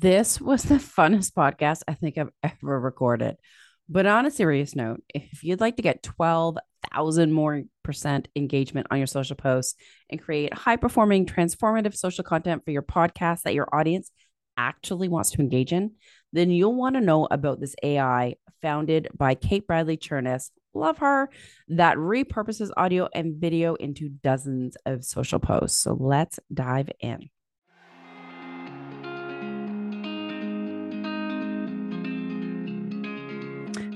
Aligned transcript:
This 0.00 0.40
was 0.40 0.62
the 0.62 0.76
funnest 0.76 1.34
podcast 1.34 1.82
I 1.86 1.92
think 1.92 2.16
I've 2.16 2.30
ever 2.42 2.80
recorded. 2.80 3.36
But 3.86 4.06
on 4.06 4.24
a 4.24 4.30
serious 4.30 4.74
note, 4.74 5.02
if 5.14 5.44
you'd 5.44 5.60
like 5.60 5.76
to 5.76 5.82
get 5.82 6.02
12,000 6.02 7.30
more 7.30 7.64
percent 7.84 8.28
engagement 8.34 8.86
on 8.90 8.96
your 8.96 9.06
social 9.06 9.36
posts 9.36 9.74
and 10.08 10.18
create 10.18 10.54
high 10.54 10.76
performing, 10.76 11.26
transformative 11.26 11.94
social 11.94 12.24
content 12.24 12.64
for 12.64 12.70
your 12.70 12.80
podcast 12.80 13.42
that 13.42 13.52
your 13.52 13.68
audience 13.74 14.10
actually 14.56 15.08
wants 15.08 15.32
to 15.32 15.42
engage 15.42 15.70
in, 15.70 15.90
then 16.32 16.50
you'll 16.50 16.74
want 16.74 16.94
to 16.94 17.02
know 17.02 17.28
about 17.30 17.60
this 17.60 17.74
AI 17.82 18.36
founded 18.62 19.08
by 19.14 19.34
Kate 19.34 19.66
Bradley 19.66 19.98
Chernis. 19.98 20.48
Love 20.72 20.96
her 20.98 21.28
that 21.68 21.98
repurposes 21.98 22.70
audio 22.74 23.06
and 23.14 23.36
video 23.36 23.74
into 23.74 24.08
dozens 24.08 24.78
of 24.86 25.04
social 25.04 25.40
posts. 25.40 25.78
So 25.82 25.92
let's 25.92 26.40
dive 26.54 26.88
in. 27.00 27.28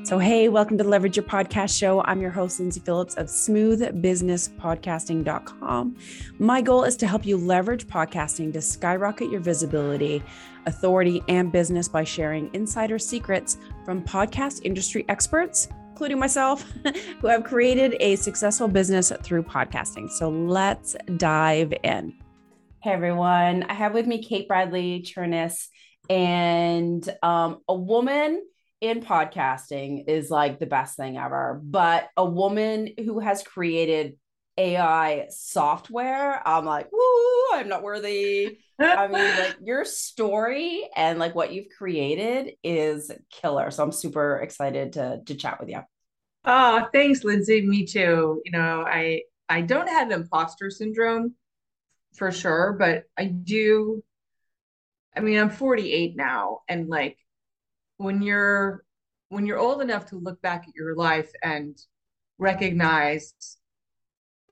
So, 0.04 0.18
hey, 0.18 0.48
welcome 0.50 0.76
to 0.76 0.84
the 0.84 0.90
Leverage 0.90 1.16
Your 1.16 1.24
Podcast 1.24 1.78
Show. 1.78 2.02
I'm 2.02 2.20
your 2.20 2.30
host, 2.30 2.60
Lindsay 2.60 2.78
Phillips 2.78 3.14
of 3.14 3.28
smoothbusinesspodcasting.com. 3.28 5.96
My 6.38 6.60
goal 6.60 6.84
is 6.84 6.94
to 6.96 7.06
help 7.06 7.24
you 7.24 7.38
leverage 7.38 7.86
podcasting 7.86 8.52
to 8.52 8.60
skyrocket 8.60 9.30
your 9.30 9.40
visibility, 9.40 10.22
authority, 10.66 11.22
and 11.28 11.50
business 11.50 11.88
by 11.88 12.04
sharing 12.04 12.50
insider 12.52 12.98
secrets 12.98 13.56
from 13.86 14.04
podcast 14.04 14.60
industry 14.62 15.06
experts, 15.08 15.68
including 15.88 16.18
myself, 16.18 16.70
who 17.22 17.28
have 17.28 17.44
created 17.44 17.96
a 18.00 18.16
successful 18.16 18.68
business 18.68 19.10
through 19.22 19.44
podcasting. 19.44 20.10
So, 20.10 20.28
let's 20.28 20.94
dive 21.16 21.72
in. 21.82 22.12
Hey, 22.82 22.90
everyone. 22.90 23.62
I 23.70 23.72
have 23.72 23.94
with 23.94 24.06
me 24.06 24.22
Kate 24.22 24.48
Bradley 24.48 25.00
Chernis 25.00 25.68
and 26.10 27.08
um, 27.22 27.60
a 27.66 27.74
woman 27.74 28.42
in 28.84 29.00
podcasting 29.00 30.08
is 30.08 30.30
like 30.30 30.58
the 30.58 30.66
best 30.66 30.96
thing 30.96 31.16
ever. 31.16 31.60
But 31.62 32.08
a 32.16 32.24
woman 32.24 32.90
who 32.98 33.18
has 33.20 33.42
created 33.42 34.16
AI 34.56 35.26
software, 35.30 36.46
I'm 36.46 36.64
like, 36.64 36.90
woo, 36.92 37.52
I'm 37.54 37.68
not 37.68 37.82
worthy. 37.82 38.58
I 38.78 39.06
mean, 39.06 39.38
like 39.38 39.56
your 39.62 39.84
story 39.84 40.88
and 40.94 41.18
like 41.18 41.34
what 41.34 41.52
you've 41.52 41.68
created 41.76 42.54
is 42.62 43.10
killer. 43.30 43.70
So 43.70 43.82
I'm 43.82 43.92
super 43.92 44.36
excited 44.38 44.94
to 44.94 45.22
to 45.26 45.34
chat 45.34 45.58
with 45.60 45.70
you. 45.70 45.80
Oh, 46.44 46.86
thanks, 46.92 47.24
Lindsay. 47.24 47.66
Me 47.66 47.86
too. 47.86 48.42
You 48.44 48.52
know, 48.52 48.84
I 48.86 49.22
I 49.48 49.62
don't 49.62 49.88
have 49.88 50.10
imposter 50.10 50.70
syndrome 50.70 51.34
for 52.14 52.30
sure, 52.30 52.76
but 52.78 53.04
I 53.16 53.26
do. 53.26 54.02
I 55.16 55.20
mean, 55.20 55.38
I'm 55.38 55.50
48 55.50 56.16
now, 56.16 56.60
and 56.68 56.88
like 56.88 57.18
when 57.96 58.22
you're 58.22 58.84
when 59.28 59.46
you're 59.46 59.58
old 59.58 59.82
enough 59.82 60.06
to 60.06 60.16
look 60.16 60.40
back 60.42 60.64
at 60.68 60.74
your 60.74 60.94
life 60.94 61.30
and 61.42 61.76
recognize 62.38 63.34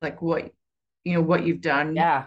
like 0.00 0.20
what 0.22 0.52
you 1.04 1.14
know 1.14 1.20
what 1.20 1.44
you've 1.44 1.60
done 1.60 1.94
yeah. 1.94 2.24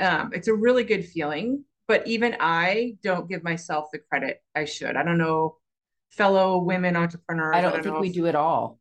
um 0.00 0.30
it's 0.32 0.48
a 0.48 0.54
really 0.54 0.84
good 0.84 1.04
feeling. 1.04 1.64
But 1.88 2.06
even 2.08 2.36
i 2.40 2.96
don't 3.02 3.28
give 3.28 3.44
myself 3.44 3.88
the 3.92 3.98
credit 3.98 4.42
i 4.54 4.64
should. 4.64 4.96
I 4.96 5.04
don't 5.04 5.18
know 5.18 5.56
fellow 6.10 6.58
women 6.58 6.96
entrepreneurs 6.96 7.54
i 7.54 7.60
don't, 7.60 7.72
I 7.72 7.74
don't 7.76 7.82
think 7.84 8.00
we 8.00 8.08
if, 8.08 8.14
do 8.14 8.26
it 8.26 8.34
all. 8.34 8.78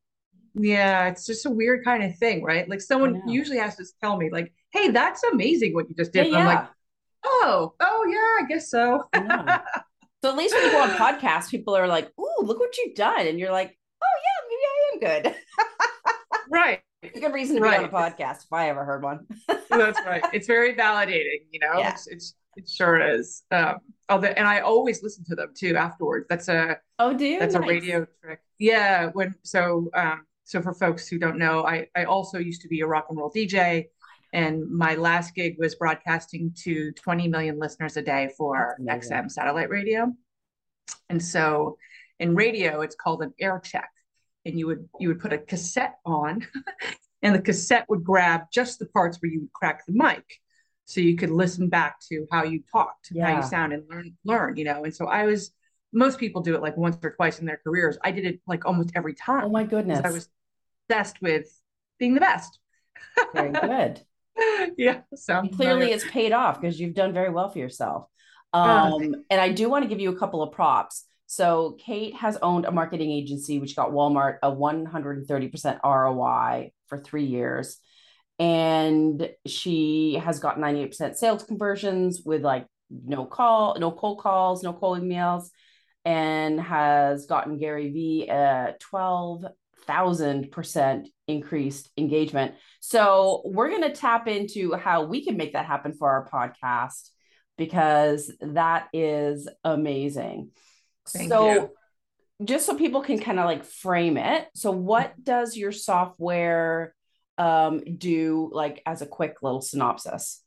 Yeah 0.56 1.08
it's 1.08 1.26
just 1.26 1.46
a 1.46 1.50
weird 1.50 1.84
kind 1.84 2.04
of 2.04 2.18
thing 2.18 2.44
right? 2.44 2.68
Like 2.68 2.82
someone 2.82 3.22
usually 3.28 3.60
has 3.60 3.76
to 3.78 3.86
tell 4.02 4.18
me 4.18 4.30
like 4.32 4.54
hey 4.72 4.90
that's 4.90 5.24
amazing 5.24 5.74
what 5.74 5.90
you 5.90 5.96
just 5.96 6.14
did. 6.14 6.28
Yeah, 6.28 6.32
yeah. 6.32 6.40
i'm 6.40 6.46
like 6.46 6.68
oh 7.26 7.74
oh 7.80 8.06
yeah 8.10 8.44
i 8.44 8.48
guess 8.48 8.70
so 8.70 9.04
So 10.26 10.32
at 10.32 10.38
least 10.38 10.56
when 10.56 10.64
you 10.64 10.72
go 10.72 10.82
on 10.82 10.90
podcasts, 10.90 11.52
people 11.52 11.78
are 11.78 11.88
like, 11.88 12.12
"Ooh, 12.20 12.42
look 12.42 12.60
what 12.60 12.76
you've 12.80 12.96
done," 12.96 13.28
and 13.28 13.40
you're 13.40 13.52
like, 13.52 13.78
"Oh 14.02 14.16
yeah, 14.26 15.00
maybe 15.00 15.14
I 15.14 15.22
am 15.22 15.24
good." 15.24 15.36
right. 16.50 16.82
a 17.04 17.20
good 17.20 17.32
reason 17.32 17.58
to 17.58 17.62
right. 17.62 17.78
be 17.78 17.84
on 17.84 17.90
a 17.92 17.94
podcast 17.94 18.46
if 18.46 18.52
I 18.52 18.70
ever 18.70 18.84
heard 18.84 19.04
one. 19.04 19.28
That's 19.70 20.00
right. 20.04 20.24
It's 20.34 20.48
very 20.48 20.74
validating. 20.74 21.46
You 21.52 21.60
know, 21.60 21.78
yeah. 21.78 21.92
it's, 21.92 22.08
it's 22.08 22.34
it 22.56 22.68
sure 22.68 23.00
is. 23.00 23.44
Um, 23.52 23.76
although, 24.10 24.30
and 24.30 24.48
I 24.48 24.62
always 24.62 25.04
listen 25.04 25.24
to 25.26 25.36
them 25.36 25.54
too 25.56 25.76
afterwards. 25.76 26.26
That's 26.28 26.48
a 26.48 26.78
oh, 26.98 27.14
do 27.14 27.38
that's 27.38 27.54
nice. 27.54 27.64
a 27.64 27.68
radio 27.68 28.08
trick. 28.24 28.40
Yeah. 28.58 29.12
When 29.14 29.36
so 29.44 29.92
um 29.94 30.26
so 30.44 30.60
for 30.60 30.74
folks 30.74 31.08
who 31.08 31.20
don't 31.20 31.38
know, 31.38 31.68
I 31.68 31.86
I 31.96 32.06
also 32.06 32.40
used 32.40 32.64
to 32.64 32.68
be 32.68 32.82
a 32.82 32.88
rock 32.88 33.06
and 33.10 33.18
roll 33.20 33.32
DJ 33.32 33.90
and 34.36 34.70
my 34.70 34.96
last 34.96 35.34
gig 35.34 35.56
was 35.58 35.76
broadcasting 35.76 36.54
to 36.64 36.92
20 36.92 37.30
million 37.30 37.58
listeners 37.58 37.96
a 37.96 38.02
day 38.02 38.30
for 38.38 38.78
XM 38.82 39.32
satellite 39.32 39.70
radio. 39.70 40.12
And 41.10 41.24
so 41.24 41.78
in 42.20 42.36
radio, 42.36 42.82
it's 42.82 42.98
called 42.98 43.22
an 43.22 43.34
air 43.40 43.62
check. 43.64 43.90
And 44.46 44.60
you 44.60 44.68
would 44.68 44.90
you 45.00 45.08
would 45.08 45.22
put 45.22 45.32
a 45.32 45.38
cassette 45.38 45.96
on, 46.06 46.46
and 47.24 47.34
the 47.34 47.42
cassette 47.42 47.86
would 47.90 48.04
grab 48.04 48.42
just 48.54 48.78
the 48.78 48.86
parts 48.88 49.18
where 49.20 49.32
you 49.32 49.40
would 49.40 49.54
crack 49.54 49.86
the 49.88 49.94
mic. 49.94 50.26
So 50.84 51.00
you 51.00 51.16
could 51.16 51.32
listen 51.32 51.70
back 51.70 51.96
to 52.10 52.28
how 52.30 52.44
you 52.44 52.62
talked, 52.72 53.08
yeah. 53.12 53.28
how 53.28 53.38
you 53.38 53.48
sound, 53.48 53.74
and 53.74 53.90
learn, 53.90 54.18
learn, 54.24 54.58
you 54.58 54.66
know. 54.66 54.84
And 54.84 54.94
so 54.94 55.08
I 55.08 55.24
was 55.24 55.52
most 55.94 56.20
people 56.20 56.42
do 56.42 56.56
it 56.56 56.62
like 56.62 56.76
once 56.76 56.98
or 57.02 57.12
twice 57.12 57.40
in 57.40 57.46
their 57.46 57.60
careers. 57.64 57.98
I 58.04 58.12
did 58.12 58.26
it 58.26 58.42
like 58.46 58.66
almost 58.66 58.92
every 58.96 59.14
oh 59.14 59.26
time. 59.26 59.46
Oh 59.46 59.50
my 59.50 59.64
goodness. 59.64 60.02
I 60.04 60.12
was 60.12 60.28
obsessed 60.90 61.22
with 61.22 61.48
being 61.98 62.14
the 62.14 62.20
best. 62.20 62.60
Very 63.34 63.52
good. 63.62 64.02
yeah. 64.78 65.02
So 65.16 65.44
clearly 65.54 65.92
it's 65.92 66.06
paid 66.10 66.32
off 66.32 66.60
because 66.60 66.80
you've 66.80 66.94
done 66.94 67.14
very 67.14 67.30
well 67.30 67.50
for 67.50 67.60
yourself. 67.60 68.08
Um, 68.54 69.16
and 69.30 69.42
I 69.42 69.52
do 69.52 69.70
want 69.70 69.84
to 69.84 69.90
give 69.90 70.00
you 70.00 70.12
a 70.12 70.18
couple 70.18 70.42
of 70.42 70.54
props. 70.54 71.06
So 71.26 71.76
Kate 71.80 72.16
has 72.16 72.38
owned 72.42 72.66
a 72.66 72.72
marketing 72.72 73.12
agency 73.12 73.60
which 73.60 73.76
got 73.76 73.92
Walmart 73.92 74.38
a 74.44 74.52
130% 74.52 75.80
ROI 75.84 76.72
for 76.88 76.98
three 76.98 77.26
years. 77.26 77.78
And 78.38 79.30
she 79.46 80.20
has 80.24 80.40
got 80.40 80.58
98% 80.58 81.16
sales 81.16 81.44
conversions 81.44 82.22
with 82.26 82.44
like 82.44 82.68
no 82.90 83.26
call, 83.26 83.78
no 83.80 83.92
cold 83.92 84.20
calls, 84.20 84.64
no 84.64 84.74
cold 84.74 85.02
emails, 85.02 85.50
and 86.04 86.60
has 86.60 87.26
gotten 87.26 87.58
Gary 87.58 87.90
Vee 87.92 88.28
a 88.30 88.76
12 88.80 89.46
thousand 89.86 90.52
percent 90.52 91.08
increased 91.28 91.90
engagement. 91.98 92.56
So 92.80 93.42
we're 93.46 93.70
going 93.70 93.84
to 93.84 93.94
tap 93.94 94.28
into 94.28 94.74
how 94.74 95.04
we 95.04 95.24
can 95.24 95.38
make 95.38 95.54
that 95.54 95.66
happen 95.66 95.94
for 95.94 96.10
our 96.10 96.28
podcast 96.30 97.10
because 97.58 98.32
that 98.42 98.88
is 98.94 99.50
amazing. 99.64 100.52
Thank 101.08 101.30
so 101.30 101.52
you. 101.52 101.70
just 102.44 102.66
so 102.66 102.76
people 102.76 103.02
can 103.02 103.20
kind 103.20 103.40
of 103.40 103.46
like 103.46 103.64
frame 103.64 104.18
it. 104.18 104.48
So 104.56 104.72
what 104.72 105.14
does 105.24 105.56
your 105.56 105.72
software 105.72 106.94
um, 107.38 107.84
do 107.98 108.50
like 108.54 108.82
as 108.86 109.02
a 109.02 109.06
quick 109.08 109.38
little 109.42 109.62
synopsis? 109.62 110.42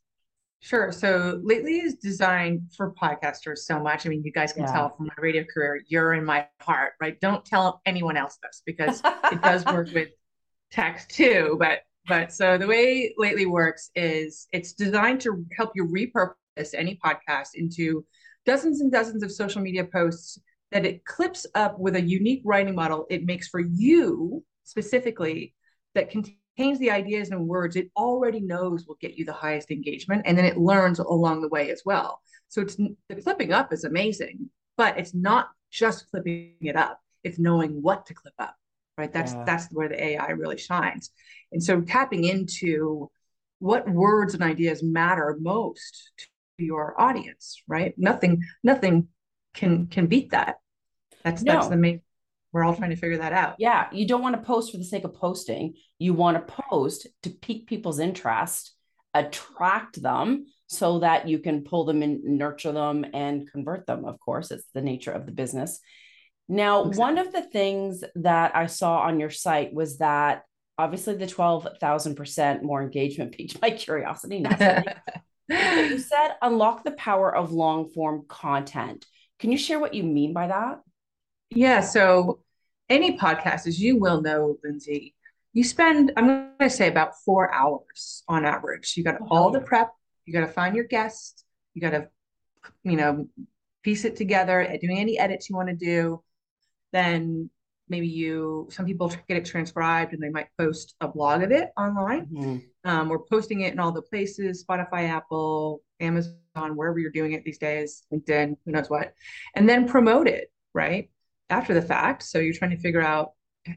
Sure. 0.61 0.91
So 0.91 1.39
lately 1.41 1.77
is 1.77 1.95
designed 1.95 2.73
for 2.75 2.93
podcasters 2.93 3.59
so 3.59 3.79
much. 3.79 4.05
I 4.05 4.09
mean, 4.09 4.23
you 4.25 4.31
guys 4.31 4.51
can 4.51 4.63
yeah. 4.63 4.73
tell 4.73 4.95
from 4.95 5.05
my 5.05 5.13
radio 5.17 5.45
career, 5.45 5.81
you're 5.87 6.13
in 6.13 6.25
my 6.25 6.47
heart, 6.59 6.93
right? 6.99 7.17
Don't 7.21 7.45
tell 7.45 7.81
anyone 7.85 8.17
else 8.17 8.37
this 8.43 8.61
because 8.65 9.01
it 9.31 9.41
does 9.41 9.63
work 9.65 9.87
with 9.93 10.09
text 10.71 11.09
too. 11.09 11.57
But 11.59 11.79
but 12.07 12.33
so 12.33 12.57
the 12.57 12.67
way 12.67 13.13
lately 13.17 13.45
works 13.45 13.91
is 13.95 14.47
it's 14.51 14.73
designed 14.73 15.21
to 15.21 15.45
help 15.55 15.71
you 15.75 15.85
repurpose 15.85 16.73
any 16.73 16.99
podcast 17.03 17.49
into 17.55 18.05
dozens 18.45 18.81
and 18.81 18.91
dozens 18.91 19.23
of 19.23 19.31
social 19.31 19.61
media 19.61 19.83
posts 19.83 20.39
that 20.71 20.85
it 20.85 21.05
clips 21.05 21.45
up 21.55 21.79
with 21.79 21.95
a 21.95 22.01
unique 22.01 22.41
writing 22.45 22.75
model 22.75 23.05
it 23.09 23.25
makes 23.25 23.47
for 23.47 23.59
you 23.59 24.43
specifically 24.63 25.53
that 25.93 26.09
contains 26.09 26.35
contains 26.59 26.79
the 26.79 26.91
ideas 26.91 27.29
and 27.29 27.47
words 27.47 27.77
it 27.77 27.89
already 27.95 28.41
knows 28.41 28.85
will 28.85 28.97
get 28.99 29.15
you 29.15 29.23
the 29.23 29.31
highest 29.31 29.71
engagement 29.71 30.21
and 30.25 30.37
then 30.37 30.43
it 30.43 30.57
learns 30.57 30.99
along 30.99 31.41
the 31.41 31.47
way 31.47 31.71
as 31.71 31.83
well 31.85 32.21
so 32.49 32.59
it's 32.59 32.75
the 32.75 33.15
clipping 33.23 33.53
up 33.53 33.71
is 33.71 33.85
amazing 33.85 34.49
but 34.75 34.97
it's 34.99 35.13
not 35.13 35.51
just 35.71 36.09
clipping 36.11 36.53
it 36.59 36.75
up 36.75 36.99
it's 37.23 37.39
knowing 37.39 37.81
what 37.81 38.05
to 38.05 38.13
clip 38.13 38.33
up 38.39 38.58
right 38.99 39.13
that's 39.13 39.33
yeah. 39.33 39.43
that's 39.45 39.67
where 39.71 39.89
the 39.89 40.03
ai 40.03 40.29
really 40.31 40.57
shines 40.57 41.11
and 41.51 41.63
so 41.63 41.81
tapping 41.81 42.23
into 42.23 43.09
what 43.59 43.89
words 43.89 44.33
and 44.33 44.43
ideas 44.43 44.83
matter 44.83 45.37
most 45.39 46.11
to 46.57 46.63
your 46.65 46.99
audience 46.99 47.61
right 47.67 47.93
nothing 47.97 48.43
nothing 48.63 49.07
can 49.53 49.87
can 49.87 50.07
beat 50.07 50.31
that 50.31 50.57
that's 51.23 51.41
no. 51.41 51.53
that's 51.53 51.67
the 51.67 51.75
main 51.75 52.01
we're 52.51 52.63
all 52.63 52.75
trying 52.75 52.89
to 52.89 52.95
figure 52.95 53.17
that 53.19 53.33
out. 53.33 53.55
Yeah. 53.59 53.87
You 53.91 54.07
don't 54.07 54.21
want 54.21 54.35
to 54.35 54.41
post 54.41 54.71
for 54.71 54.77
the 54.77 54.83
sake 54.83 55.03
of 55.03 55.13
posting. 55.13 55.75
You 55.99 56.13
want 56.13 56.35
to 56.35 56.53
post 56.53 57.07
to 57.23 57.29
pique 57.29 57.67
people's 57.67 57.99
interest, 57.99 58.73
attract 59.13 60.01
them 60.01 60.45
so 60.67 60.99
that 60.99 61.27
you 61.27 61.39
can 61.39 61.63
pull 61.63 61.85
them 61.85 62.01
and 62.01 62.23
nurture 62.23 62.71
them 62.71 63.05
and 63.13 63.49
convert 63.51 63.85
them. 63.85 64.05
Of 64.05 64.19
course, 64.19 64.51
it's 64.51 64.65
the 64.73 64.81
nature 64.81 65.11
of 65.11 65.25
the 65.25 65.31
business. 65.31 65.79
Now, 66.51 66.81
exactly. 66.81 66.99
one 66.99 67.17
of 67.19 67.31
the 67.31 67.43
things 67.43 68.03
that 68.15 68.55
I 68.55 68.65
saw 68.65 69.01
on 69.01 69.19
your 69.19 69.29
site 69.29 69.71
was 69.71 69.99
that 69.99 70.43
obviously 70.79 71.15
the 71.15 71.27
12,000% 71.27 72.63
more 72.63 72.81
engagement 72.81 73.31
piqued 73.37 73.61
my 73.61 73.69
curiosity. 73.69 74.43
you 75.47 75.99
said 75.99 76.35
unlock 76.41 76.83
the 76.83 76.91
power 76.91 77.33
of 77.33 77.51
long 77.51 77.89
form 77.89 78.25
content. 78.27 79.05
Can 79.37 79.51
you 79.51 79.57
share 79.57 79.79
what 79.79 79.93
you 79.93 80.03
mean 80.03 80.33
by 80.33 80.47
that? 80.47 80.79
Yeah. 81.51 81.81
So, 81.81 82.39
any 82.89 83.17
podcast, 83.19 83.67
as 83.67 83.79
you 83.79 83.99
will 83.99 84.21
know, 84.21 84.57
Lindsay, 84.63 85.13
you 85.53 85.63
spend, 85.63 86.11
I'm 86.17 86.25
going 86.25 86.49
to 86.59 86.69
say 86.69 86.87
about 86.87 87.13
four 87.23 87.53
hours 87.53 88.23
on 88.27 88.45
average. 88.45 88.95
You 88.97 89.03
got 89.03 89.17
oh, 89.21 89.27
all 89.29 89.51
the 89.51 89.61
prep, 89.61 89.91
you 90.25 90.33
got 90.33 90.41
to 90.41 90.51
find 90.51 90.75
your 90.75 90.85
guests, 90.85 91.43
you 91.75 91.81
got 91.81 91.91
to, 91.91 92.07
you 92.83 92.95
know, 92.95 93.27
piece 93.83 94.05
it 94.05 94.15
together, 94.15 94.67
doing 94.81 94.97
any 94.97 95.19
edits 95.19 95.49
you 95.49 95.55
want 95.55 95.69
to 95.69 95.75
do. 95.75 96.23
Then 96.91 97.49
maybe 97.87 98.07
you, 98.07 98.67
some 98.71 98.85
people 98.85 99.09
get 99.27 99.37
it 99.37 99.45
transcribed 99.45 100.13
and 100.13 100.21
they 100.21 100.29
might 100.29 100.47
post 100.57 100.95
a 101.01 101.07
blog 101.07 101.41
of 101.41 101.51
it 101.51 101.69
online. 101.77 102.27
Mm-hmm. 102.27 102.57
Um, 102.85 103.11
or 103.11 103.19
posting 103.19 103.61
it 103.61 103.73
in 103.73 103.79
all 103.79 103.91
the 103.91 104.01
places 104.01 104.63
Spotify, 104.63 105.09
Apple, 105.09 105.81
Amazon, 105.99 106.35
wherever 106.75 106.97
you're 106.97 107.11
doing 107.11 107.33
it 107.33 107.43
these 107.43 107.57
days, 107.57 108.03
LinkedIn, 108.13 108.55
who 108.65 108.71
knows 108.71 108.89
what, 108.89 109.13
and 109.55 109.67
then 109.67 109.87
promote 109.87 110.27
it, 110.27 110.51
right? 110.73 111.09
After 111.49 111.73
the 111.73 111.81
fact. 111.81 112.23
So 112.23 112.39
you're 112.39 112.53
trying 112.53 112.71
to 112.71 112.77
figure 112.77 113.01
out 113.01 113.33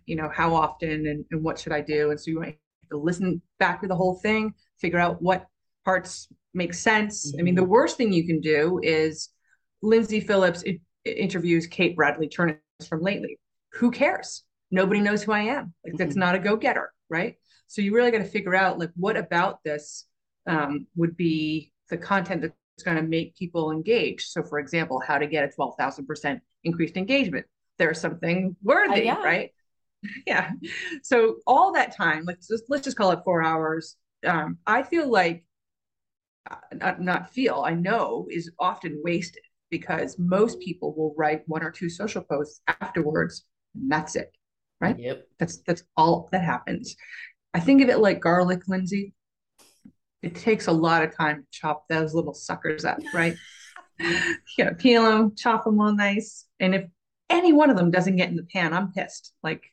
you 0.07 0.17
know, 0.17 0.31
how 0.33 0.55
often 0.55 1.07
and, 1.07 1.25
and 1.31 1.43
what 1.43 1.59
should 1.59 1.73
I 1.73 1.81
do? 1.81 2.11
And 2.11 2.21
so 2.21 2.31
you 2.31 2.41
might 2.41 2.59
listen 2.91 3.41
back 3.59 3.81
to 3.83 3.89
the 3.89 3.97
whole 3.97 4.17
thing, 4.17 4.55
figure 4.79 4.99
out 4.99 5.23
what 5.23 5.47
parts 5.85 6.29
make 6.55 6.75
sense. 6.75 7.31
Mm-hmm. 7.31 7.41
I 7.41 7.43
mean, 7.43 7.55
the 7.55 7.63
mm-hmm. 7.63 7.71
worst 7.71 7.97
thing 7.97 8.13
you 8.13 8.27
can 8.27 8.41
do 8.41 8.81
is 8.83 9.31
Lindsay 9.83 10.21
Phillips 10.21 10.63
interviews 11.05 11.67
Kate 11.67 11.97
Bradley 11.97 12.29
Turner 12.29 12.61
from 12.89 13.03
lately. 13.03 13.39
Who 13.75 13.91
cares? 13.91 14.45
Nobody 14.71 15.01
knows 15.01 15.23
who 15.23 15.33
I 15.33 15.43
am. 15.43 15.75
Like 15.85 15.97
that's 15.97 16.13
mm-hmm. 16.13 16.21
not 16.21 16.35
a 16.35 16.39
go-getter, 16.39 16.93
right? 17.09 17.37
So 17.67 17.83
you 17.83 17.95
really 17.95 18.11
got 18.11 18.19
to 18.19 18.25
figure 18.25 18.55
out 18.55 18.79
like 18.79 18.91
what 18.97 19.17
about 19.17 19.63
this 19.65 20.07
um, 20.47 20.87
would 20.97 21.17
be 21.17 21.73
the 21.89 21.97
content 21.97 22.43
that's 22.43 22.83
going 22.85 22.97
to 22.97 23.03
make 23.03 23.37
people 23.37 23.71
engage. 23.71 24.27
So, 24.27 24.43
for 24.43 24.59
example, 24.59 25.01
how 25.07 25.19
to 25.19 25.27
get 25.27 25.45
a 25.45 25.49
twelve 25.49 25.77
thousand 25.79 26.07
percent 26.07 26.41
increased 26.65 26.97
engagement. 26.97 27.47
There's 27.79 28.01
something 28.01 28.57
worthy, 28.63 29.09
uh, 29.09 29.15
yeah. 29.15 29.23
right? 29.23 29.51
yeah. 30.27 30.51
So 31.03 31.37
all 31.47 31.73
that 31.73 31.97
time, 31.97 32.25
let's 32.27 32.49
just 32.49 32.65
let's 32.69 32.85
just 32.85 32.97
call 32.97 33.13
it 33.13 33.21
four 33.25 33.43
hours. 33.43 33.97
Um, 34.27 34.59
I 34.67 34.83
feel 34.83 35.11
like 35.11 35.45
uh, 36.51 36.57
not, 36.75 37.01
not 37.01 37.33
feel, 37.33 37.63
I 37.65 37.75
know 37.75 38.27
is 38.31 38.51
often 38.59 39.01
wasted 39.05 39.43
because 39.73 40.17
most 40.19 40.61
people 40.61 40.95
will 40.95 41.15
write 41.17 41.43
one 41.47 41.65
or 41.65 41.73
two 41.73 41.89
social 41.89 42.23
posts 42.23 42.61
afterwards, 42.69 43.45
and 43.75 43.91
that's 43.91 44.15
it. 44.15 44.31
Right. 44.81 44.97
Yep. 44.99 45.27
That's 45.39 45.59
that's 45.67 45.83
all 45.97 46.29
that 46.31 46.45
happens. 46.45 46.95
I 47.55 47.61
think 47.61 47.83
of 47.83 47.89
it 47.89 47.99
like 47.99 48.21
garlic, 48.21 48.69
Lindsay. 48.69 49.15
It 50.23 50.37
takes 50.37 50.69
a 50.69 50.73
lot 50.73 51.03
of 51.03 51.17
time 51.17 51.39
to 51.39 51.47
chop 51.51 51.87
those 51.89 52.15
little 52.15 52.35
suckers 52.35 52.85
up, 52.85 53.01
right? 53.13 53.35
you 53.99 54.37
gotta 54.57 54.75
peel 54.75 55.03
them, 55.05 55.35
chop 55.37 55.65
them 55.65 55.81
all 55.81 55.95
nice. 55.95 56.47
And 56.61 56.75
if 56.75 56.85
any 57.31 57.53
one 57.53 57.71
of 57.71 57.77
them 57.77 57.91
doesn't 57.91 58.17
get 58.17 58.29
in 58.29 58.37
the 58.37 58.45
pan, 58.45 58.75
I'm 58.75 58.93
pissed. 58.93 59.33
Like 59.43 59.65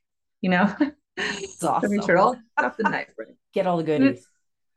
you 0.42 0.50
know? 0.50 0.74
It's 1.18 1.64
awesome. 1.64 1.92
make 1.96 2.04
sure 2.04 2.18
all 2.18 2.38
the 2.58 2.72
knife, 2.90 3.14
right? 3.20 3.36
Get 3.54 3.68
all 3.68 3.78
the 3.78 3.84
goodies. 3.84 4.26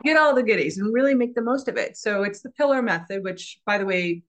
Get 0.03 0.17
all 0.17 0.35
the 0.35 0.43
goodies 0.43 0.79
and 0.79 0.93
really 0.93 1.15
make 1.15 1.37
the 1.37 1.43
most 1.43 1.69
of 1.69 1.77
it. 1.77 1.97
So 1.97 2.25
it's 2.25 2.43
the 2.43 2.51
pillar 2.51 2.83
method, 2.83 3.23
which 3.23 3.61
by 3.65 3.79
the 3.79 3.85
way, 3.85 4.25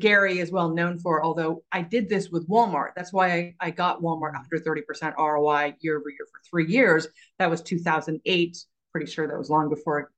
Gary 0.00 0.38
is 0.38 0.50
well 0.50 0.70
known 0.70 0.98
for, 0.98 1.24
although 1.24 1.62
I 1.70 1.82
did 1.82 2.08
this 2.08 2.30
with 2.30 2.48
Walmart. 2.48 2.90
That's 2.96 3.12
why 3.12 3.32
I, 3.32 3.54
I 3.60 3.70
got 3.70 4.00
Walmart 4.00 4.32
130% 4.34 5.16
ROI 5.16 5.74
year 5.80 5.98
over 5.98 6.08
year 6.08 6.26
for 6.30 6.40
three 6.48 6.66
years. 6.66 7.08
That 7.38 7.50
was 7.50 7.62
2008. 7.62 8.64
Pretty 8.92 9.10
sure 9.10 9.26
that 9.26 9.38
was 9.38 9.50
long 9.50 9.68
before 9.68 10.10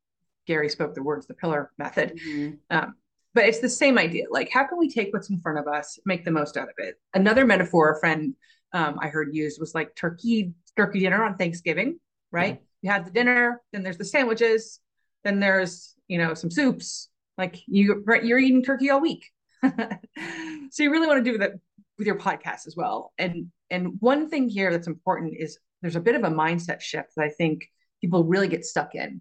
Gary 0.47 0.69
spoke 0.69 0.95
the 0.95 1.03
words, 1.03 1.27
the 1.27 1.35
pillar 1.35 1.71
method. 1.79 2.19
Mm-hmm. 2.19 2.55
Um, 2.71 2.95
but 3.35 3.45
it's 3.45 3.59
the 3.59 3.69
same 3.69 3.99
idea. 3.99 4.27
Like, 4.31 4.51
how 4.51 4.65
can 4.65 4.79
we 4.79 4.89
take 4.89 5.13
what's 5.13 5.31
in 5.31 5.41
front 5.41 5.59
of 5.59 5.67
us, 5.67 5.99
make 6.07 6.25
the 6.25 6.31
most 6.31 6.57
out 6.57 6.69
of 6.69 6.75
it? 6.79 7.01
Another 7.15 7.45
metaphor 7.45 7.93
a 7.93 7.99
friend 7.99 8.35
um, 8.73 8.99
I 9.01 9.09
heard 9.09 9.35
used 9.35 9.61
was 9.61 9.75
like 9.75 9.95
turkey 9.95 10.53
turkey 10.77 11.01
dinner 11.01 11.25
on 11.25 11.37
Thanksgiving, 11.37 11.99
right? 12.31 12.61
You 12.83 12.91
have 12.91 13.05
the 13.05 13.11
dinner, 13.11 13.63
then 13.73 13.83
there's 13.83 13.99
the 13.99 14.05
sandwiches, 14.05 14.81
then 15.23 15.41
there's 15.41 15.95
you 16.09 16.19
know 16.19 16.35
some 16.35 16.51
soups. 16.51 17.09
Like 17.39 17.57
you 17.67 18.05
you're 18.23 18.39
eating 18.39 18.63
turkey 18.63 18.91
all 18.91 19.01
week, 19.01 19.25
so 20.71 20.83
you 20.83 20.91
really 20.91 21.07
want 21.07 21.25
to 21.25 21.33
do 21.33 21.39
that 21.39 21.53
with 21.99 22.07
your 22.07 22.19
podcast 22.19 22.67
as 22.67 22.75
well. 22.77 23.13
And 23.19 23.51
and 23.71 24.01
one 24.01 24.29
thing 24.29 24.49
here 24.49 24.71
that's 24.71 24.87
important 24.87 25.35
is 25.39 25.59
there's 25.83 25.97
a 25.97 26.01
bit 26.01 26.15
of 26.15 26.25
a 26.25 26.31
mindset 26.31 26.81
shift 26.81 27.11
that 27.17 27.25
I 27.25 27.31
think 27.31 27.69
people 28.01 28.25
really 28.25 28.49
get 28.49 28.65
stuck 28.65 28.95
in. 28.95 29.21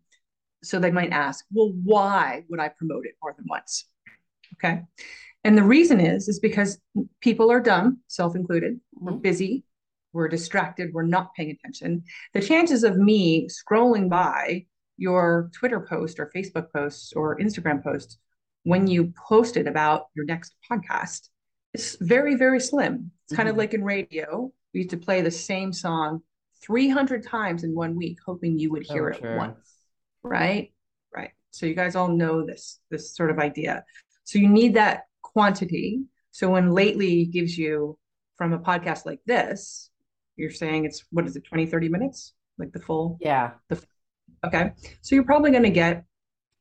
So 0.64 0.80
they 0.80 0.92
might 0.92 1.12
ask, 1.12 1.46
well, 1.52 1.74
why 1.84 2.44
would 2.50 2.60
I 2.60 2.70
promote 2.70 3.06
it 3.06 3.16
more 3.22 3.34
than 3.36 3.46
once? 3.50 3.86
Okay. 4.54 4.82
And 5.44 5.58
the 5.58 5.64
reason 5.64 6.00
is, 6.00 6.30
is 6.30 6.40
because 6.40 6.80
people 7.20 7.52
are 7.52 7.60
dumb, 7.60 8.00
self 8.08 8.36
included. 8.36 8.76
Mm-hmm. 8.76 9.06
We're 9.06 9.12
busy, 9.14 9.66
we're 10.14 10.30
distracted, 10.30 10.94
we're 10.94 11.04
not 11.04 11.34
paying 11.36 11.52
attention. 11.52 12.04
The 12.34 12.42
chances 12.42 12.84
of 12.84 12.98
me 12.98 13.48
scrolling 13.48 14.10
by 14.10 14.66
your 14.98 15.50
Twitter 15.54 15.82
post 15.82 16.20
or 16.20 16.32
Facebook 16.34 16.72
post 16.72 17.14
or 17.16 17.38
Instagram 17.40 17.84
post 17.84 18.20
when 18.64 18.88
you 18.88 19.14
posted 19.28 19.68
about 19.68 20.08
your 20.16 20.26
next 20.26 20.56
podcast 20.70 21.30
It's 21.74 21.96
very, 22.00 22.36
very 22.36 22.60
slim. 22.60 23.12
It's 23.26 23.34
mm-hmm. 23.34 23.36
kind 23.36 23.50
of 23.50 23.54
mm-hmm. 23.54 23.60
like 23.60 23.74
in 23.74 23.84
radio. 23.84 24.52
We 24.74 24.82
used 24.82 24.92
to 24.92 24.98
play 24.98 25.22
the 25.22 25.32
same 25.32 25.74
song 25.74 26.22
300 26.64 27.26
times 27.26 27.64
in 27.64 27.76
one 27.76 27.96
week, 27.96 28.20
hoping 28.26 28.60
you 28.60 28.72
would 28.72 28.84
hear 28.84 29.08
oh, 29.08 29.12
it 29.12 29.20
sure. 29.20 29.38
once. 29.38 29.74
Right? 30.24 30.72
Right. 31.16 31.32
So 31.52 31.66
you 31.66 31.74
guys 31.74 31.96
all 31.96 32.08
know 32.08 32.46
this, 32.46 32.80
this 32.90 33.16
sort 33.16 33.32
of 33.32 33.40
idea. 33.40 33.84
So 34.24 34.40
you 34.40 34.48
need 34.48 34.76
that 34.76 35.04
quantity. 35.22 36.04
So 36.32 36.50
when 36.50 36.72
lately 36.72 37.26
gives 37.26 37.58
you 37.58 37.98
from 38.38 38.54
a 38.54 38.60
podcast 38.60 39.06
like 39.06 39.20
this, 39.26 39.90
you're 40.36 40.52
saying 40.52 40.86
it's 40.86 41.06
what 41.12 41.28
is 41.28 41.36
it, 41.36 41.44
20, 41.44 41.66
30 41.66 41.90
minutes? 41.90 42.34
Like 42.58 42.72
the 42.72 42.80
full? 42.80 43.18
Yeah. 43.20 43.52
The 43.70 43.84
okay. 44.46 44.72
So 45.02 45.16
you're 45.16 45.26
probably 45.26 45.52
going 45.52 45.64
to 45.64 45.70
get 45.70 46.06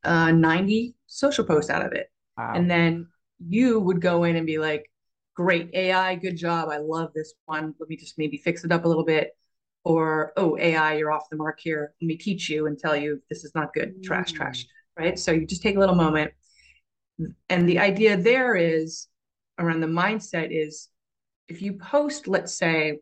uh 0.05 0.33
90 0.33 0.95
social 1.07 1.45
posts 1.45 1.71
out 1.71 1.85
of 1.85 1.93
it. 1.93 2.11
Wow. 2.37 2.53
And 2.55 2.71
then 2.71 3.09
you 3.39 3.81
would 3.81 4.01
go 4.01 4.25
in 4.25 4.37
and 4.37 4.47
be 4.47 4.59
like, 4.59 4.91
great 5.35 5.71
AI, 5.75 6.15
good 6.17 6.37
job. 6.37 6.69
I 6.71 6.79
love 6.79 7.13
this 7.15 7.35
one. 7.47 7.75
Let 7.79 7.89
me 7.89 7.97
just 7.97 8.19
maybe 8.19 8.37
fix 8.37 8.65
it 8.65 8.73
up 8.73 8.85
a 8.85 8.89
little 8.89 9.05
bit. 9.05 9.37
Or, 9.85 10.33
oh, 10.37 10.57
AI, 10.59 10.95
you're 10.95 11.11
off 11.11 11.29
the 11.29 11.37
mark 11.37 11.59
here. 11.59 11.93
Let 12.01 12.07
me 12.07 12.17
teach 12.17 12.49
you 12.49 12.67
and 12.67 12.79
tell 12.79 12.95
you 12.95 13.21
this 13.29 13.43
is 13.43 13.53
not 13.55 13.75
good. 13.75 14.03
Trash, 14.05 14.33
mm. 14.33 14.37
trash. 14.37 14.67
Right. 14.97 15.19
So 15.19 15.33
you 15.33 15.47
just 15.47 15.63
take 15.63 15.77
a 15.77 15.81
little 15.81 15.95
moment 15.95 16.33
and 17.49 17.69
the 17.69 17.79
idea 17.79 18.17
there 18.17 18.55
is 18.55 19.09
around 19.59 19.81
the 19.81 19.87
mindset 19.87 20.49
is 20.51 20.89
if 21.49 21.63
you 21.63 21.75
post, 21.75 22.29
let's 22.29 22.55
say, 22.55 23.01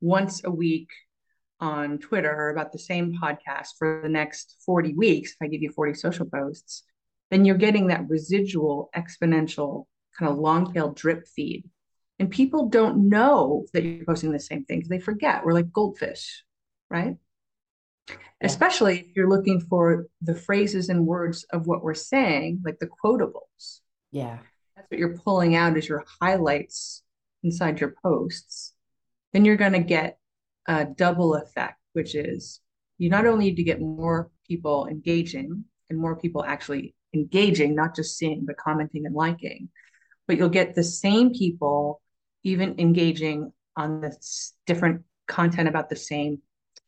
once 0.00 0.44
a 0.44 0.50
week 0.50 0.88
on 1.62 1.98
Twitter 1.98 2.30
or 2.30 2.50
about 2.50 2.72
the 2.72 2.78
same 2.78 3.16
podcast 3.16 3.68
for 3.78 4.00
the 4.02 4.08
next 4.08 4.56
40 4.66 4.94
weeks, 4.94 5.30
if 5.30 5.36
I 5.40 5.46
give 5.46 5.62
you 5.62 5.70
40 5.70 5.94
social 5.94 6.26
posts, 6.26 6.82
then 7.30 7.44
you're 7.46 7.56
getting 7.56 7.86
that 7.86 8.08
residual 8.08 8.90
exponential 8.94 9.86
kind 10.18 10.30
of 10.30 10.38
long 10.38 10.74
tail 10.74 10.92
drip 10.92 11.26
feed. 11.26 11.64
And 12.18 12.30
people 12.30 12.68
don't 12.68 13.08
know 13.08 13.64
that 13.72 13.84
you're 13.84 14.04
posting 14.04 14.32
the 14.32 14.40
same 14.40 14.64
thing 14.64 14.80
because 14.80 14.90
they 14.90 15.00
forget. 15.00 15.44
We're 15.44 15.54
like 15.54 15.72
goldfish, 15.72 16.44
right? 16.90 17.16
especially 18.42 18.98
if 18.98 19.16
you're 19.16 19.28
looking 19.28 19.60
for 19.60 20.06
the 20.20 20.34
phrases 20.34 20.88
and 20.88 21.06
words 21.06 21.44
of 21.52 21.66
what 21.66 21.82
we're 21.82 21.94
saying, 21.94 22.60
like 22.64 22.78
the 22.78 22.88
quotables. 23.04 23.80
Yeah. 24.10 24.38
That's 24.76 24.90
what 24.90 24.98
you're 24.98 25.16
pulling 25.18 25.54
out 25.54 25.76
as 25.76 25.88
your 25.88 26.04
highlights 26.20 27.02
inside 27.42 27.80
your 27.80 27.94
posts. 28.02 28.74
Then 29.32 29.44
you're 29.44 29.56
going 29.56 29.72
to 29.72 29.78
get 29.78 30.18
a 30.66 30.84
double 30.84 31.34
effect, 31.34 31.78
which 31.92 32.14
is 32.14 32.60
you 32.98 33.08
not 33.08 33.26
only 33.26 33.46
need 33.46 33.56
to 33.56 33.64
get 33.64 33.80
more 33.80 34.30
people 34.46 34.86
engaging 34.86 35.64
and 35.90 35.98
more 35.98 36.16
people 36.16 36.44
actually 36.44 36.94
engaging, 37.14 37.74
not 37.74 37.94
just 37.94 38.16
seeing, 38.16 38.44
but 38.44 38.56
commenting 38.56 39.06
and 39.06 39.14
liking, 39.14 39.68
but 40.26 40.36
you'll 40.36 40.48
get 40.48 40.74
the 40.74 40.84
same 40.84 41.32
people 41.32 42.00
even 42.44 42.74
engaging 42.78 43.52
on 43.76 44.00
this 44.00 44.54
different 44.66 45.02
content 45.26 45.68
about 45.68 45.88
the 45.88 45.96
same 45.96 46.40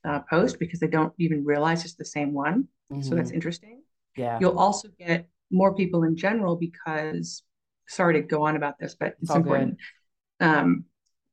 uh, 0.05 0.21
post 0.29 0.59
because 0.59 0.81
they 0.81 0.87
don't 0.87 1.13
even 1.19 1.45
realize 1.45 1.85
it's 1.85 1.95
the 1.95 2.05
same 2.05 2.33
one. 2.33 2.69
Mm-hmm. 2.93 3.03
So 3.03 3.15
that's 3.15 3.29
mm-hmm. 3.29 3.37
interesting. 3.37 3.83
Yeah. 4.17 4.39
You'll 4.41 4.59
also 4.59 4.89
get 4.99 5.29
more 5.51 5.75
people 5.75 6.05
in 6.05 6.17
general 6.17 6.57
because, 6.57 7.43
sorry 7.89 8.15
to 8.15 8.23
go 8.23 8.45
on 8.47 8.57
about 8.57 8.79
this, 8.79 8.95
but 8.99 9.15
it's, 9.21 9.35
important. 9.35 9.79
Um, 10.41 10.85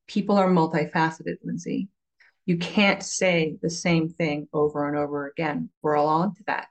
people 0.08 0.38
are 0.38 0.50
multifaceted, 0.50 1.38
Lindsay. 1.44 1.90
You 2.46 2.58
can't 2.58 3.04
say 3.04 3.58
the 3.62 3.70
same 3.70 4.10
thing 4.10 4.48
over 4.52 4.88
and 4.88 4.98
over 4.98 5.28
again. 5.28 5.70
We're 5.82 5.96
all 5.96 6.08
on 6.08 6.34
to 6.36 6.44
that. 6.48 6.68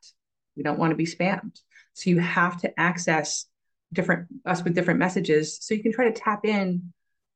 We 0.57 0.63
don't 0.63 0.79
want 0.79 0.91
to 0.91 0.97
be 0.97 1.07
spammed. 1.07 1.61
So 1.95 2.11
you 2.11 2.19
have 2.19 2.61
to 2.63 2.81
access 2.81 3.47
different 3.93 4.29
us 4.47 4.63
with 4.63 4.75
different 4.75 5.01
messages 5.01 5.59
so 5.61 5.75
you 5.75 5.83
can 5.83 5.93
try 5.93 6.11
to 6.11 6.13
tap 6.13 6.45
in 6.45 6.93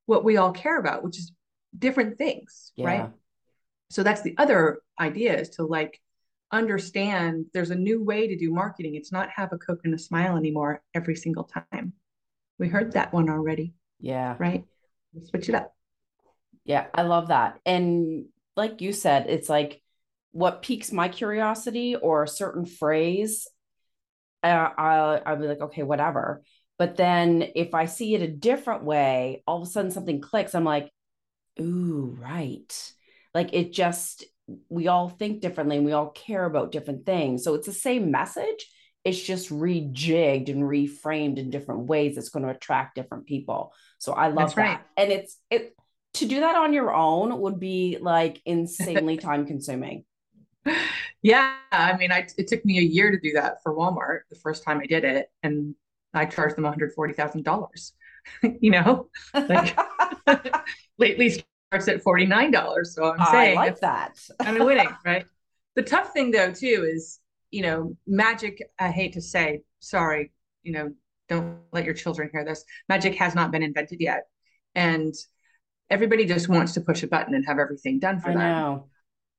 what 0.06 0.24
we 0.24 0.36
all 0.36 0.52
care 0.52 0.78
about, 0.78 1.02
which 1.02 1.18
is 1.18 1.32
different 1.76 2.18
things, 2.18 2.72
yeah. 2.76 2.86
right? 2.86 3.10
So 3.90 4.02
that's 4.02 4.22
the 4.22 4.34
other 4.38 4.80
idea 5.00 5.38
is 5.38 5.50
to 5.50 5.64
like 5.64 6.00
understand 6.52 7.46
there's 7.52 7.70
a 7.70 7.76
new 7.76 8.02
way 8.02 8.28
to 8.28 8.36
do 8.36 8.52
marketing. 8.52 8.94
It's 8.94 9.12
not 9.12 9.30
have 9.30 9.52
a 9.52 9.58
Coke 9.58 9.80
and 9.84 9.94
a 9.94 9.98
smile 9.98 10.36
anymore 10.36 10.82
every 10.94 11.16
single 11.16 11.44
time. 11.44 11.92
We 12.58 12.68
heard 12.68 12.92
that 12.92 13.12
one 13.12 13.28
already. 13.28 13.74
Yeah. 14.00 14.36
Right. 14.38 14.64
switch 15.24 15.48
it 15.48 15.54
up. 15.54 15.74
Yeah, 16.64 16.86
I 16.94 17.02
love 17.02 17.28
that. 17.28 17.60
And 17.66 18.26
like 18.56 18.80
you 18.80 18.92
said, 18.92 19.26
it's 19.28 19.48
like 19.48 19.82
what 20.32 20.62
piques 20.62 20.92
my 20.92 21.08
curiosity 21.08 21.94
or 21.94 22.22
a 22.22 22.28
certain 22.28 22.66
phrase. 22.66 23.48
Uh, 24.42 24.70
I'll, 24.76 25.22
I'll 25.24 25.36
be 25.36 25.46
like, 25.46 25.60
okay, 25.60 25.82
whatever. 25.82 26.42
But 26.78 26.96
then 26.96 27.50
if 27.54 27.74
I 27.74 27.84
see 27.84 28.14
it 28.14 28.22
a 28.22 28.28
different 28.28 28.84
way, 28.84 29.42
all 29.46 29.62
of 29.62 29.68
a 29.68 29.70
sudden 29.70 29.90
something 29.90 30.20
clicks. 30.20 30.54
I'm 30.54 30.64
like, 30.64 30.90
ooh, 31.60 32.16
right. 32.20 32.92
Like 33.32 33.50
it 33.52 33.72
just, 33.72 34.24
we 34.68 34.88
all 34.88 35.08
think 35.08 35.40
differently 35.40 35.76
and 35.76 35.86
we 35.86 35.92
all 35.92 36.10
care 36.10 36.44
about 36.44 36.72
different 36.72 37.06
things. 37.06 37.44
So 37.44 37.54
it's 37.54 37.66
the 37.66 37.72
same 37.72 38.10
message. 38.10 38.66
It's 39.04 39.22
just 39.22 39.50
rejigged 39.50 40.48
and 40.48 40.62
reframed 40.62 41.38
in 41.38 41.50
different 41.50 41.82
ways. 41.82 42.16
It's 42.16 42.30
going 42.30 42.44
to 42.44 42.50
attract 42.50 42.94
different 42.94 43.26
people. 43.26 43.72
So 43.98 44.12
I 44.12 44.28
love 44.28 44.36
That's 44.36 44.54
that. 44.54 44.62
Right. 44.62 44.80
And 44.96 45.12
it's 45.12 45.38
it 45.50 45.76
to 46.14 46.26
do 46.26 46.40
that 46.40 46.56
on 46.56 46.72
your 46.72 46.94
own 46.94 47.38
would 47.40 47.60
be 47.60 47.98
like 48.00 48.40
insanely 48.46 49.16
time 49.16 49.46
consuming. 49.46 50.04
Yeah, 51.22 51.54
I 51.72 51.96
mean, 51.96 52.12
I 52.12 52.26
it 52.38 52.48
took 52.48 52.64
me 52.64 52.78
a 52.78 52.82
year 52.82 53.10
to 53.10 53.18
do 53.18 53.32
that 53.32 53.62
for 53.62 53.74
Walmart 53.74 54.20
the 54.30 54.36
first 54.36 54.64
time 54.64 54.80
I 54.80 54.86
did 54.86 55.04
it, 55.04 55.30
and 55.42 55.74
I 56.12 56.24
charged 56.26 56.56
them 56.56 56.64
one 56.64 56.72
hundred 56.72 56.92
forty 56.94 57.14
thousand 57.14 57.44
dollars. 57.44 57.92
you 58.60 58.70
know, 58.70 59.08
like 59.34 59.76
lately 60.98 61.42
starts 61.70 61.88
at 61.88 62.02
forty 62.02 62.24
nine 62.26 62.50
dollars. 62.50 62.94
So 62.94 63.12
I'm 63.12 63.26
saying 63.26 63.58
I 63.58 63.60
like 63.60 63.80
that. 63.80 64.18
I'm 64.40 64.64
winning, 64.64 64.88
right? 65.04 65.26
The 65.76 65.82
tough 65.82 66.12
thing 66.12 66.30
though 66.30 66.52
too 66.52 66.88
is 66.90 67.20
you 67.50 67.62
know 67.62 67.96
magic. 68.06 68.62
I 68.78 68.90
hate 68.90 69.14
to 69.14 69.20
say, 69.20 69.62
sorry, 69.80 70.32
you 70.62 70.72
know, 70.72 70.92
don't 71.28 71.58
let 71.72 71.84
your 71.84 71.94
children 71.94 72.30
hear 72.32 72.44
this. 72.44 72.64
Magic 72.88 73.14
has 73.16 73.34
not 73.34 73.50
been 73.50 73.62
invented 73.62 74.00
yet, 74.00 74.24
and 74.74 75.14
everybody 75.90 76.24
just 76.24 76.48
wants 76.48 76.72
to 76.74 76.80
push 76.80 77.02
a 77.02 77.06
button 77.06 77.34
and 77.34 77.44
have 77.46 77.58
everything 77.58 77.98
done 77.98 78.20
for 78.20 78.30
I 78.30 78.34
them. 78.34 78.40
Know. 78.40 78.88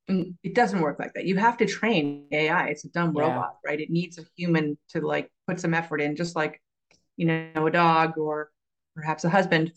And 0.08 0.36
it 0.44 0.54
doesn't 0.54 0.82
work 0.82 1.00
like 1.00 1.14
that. 1.16 1.26
You 1.26 1.36
have 1.38 1.58
to 1.58 1.66
train 1.66 2.28
AI. 2.32 2.68
It's 2.68 2.86
a 2.86 2.90
dumb 2.90 3.14
yeah. 3.16 3.24
robot, 3.24 3.56
right? 3.66 3.80
It 3.80 3.90
needs 3.90 4.20
a 4.20 4.26
human 4.36 4.78
to 4.90 5.02
like 5.02 5.32
put 5.48 5.60
some 5.60 5.74
effort 5.74 6.00
in, 6.00 6.16
just 6.16 6.36
like 6.36 6.62
you 7.18 7.26
know 7.26 7.66
a 7.66 7.72
dog 7.72 8.18
or 8.18 8.52
perhaps 8.96 9.24
a 9.24 9.30
husband, 9.30 9.74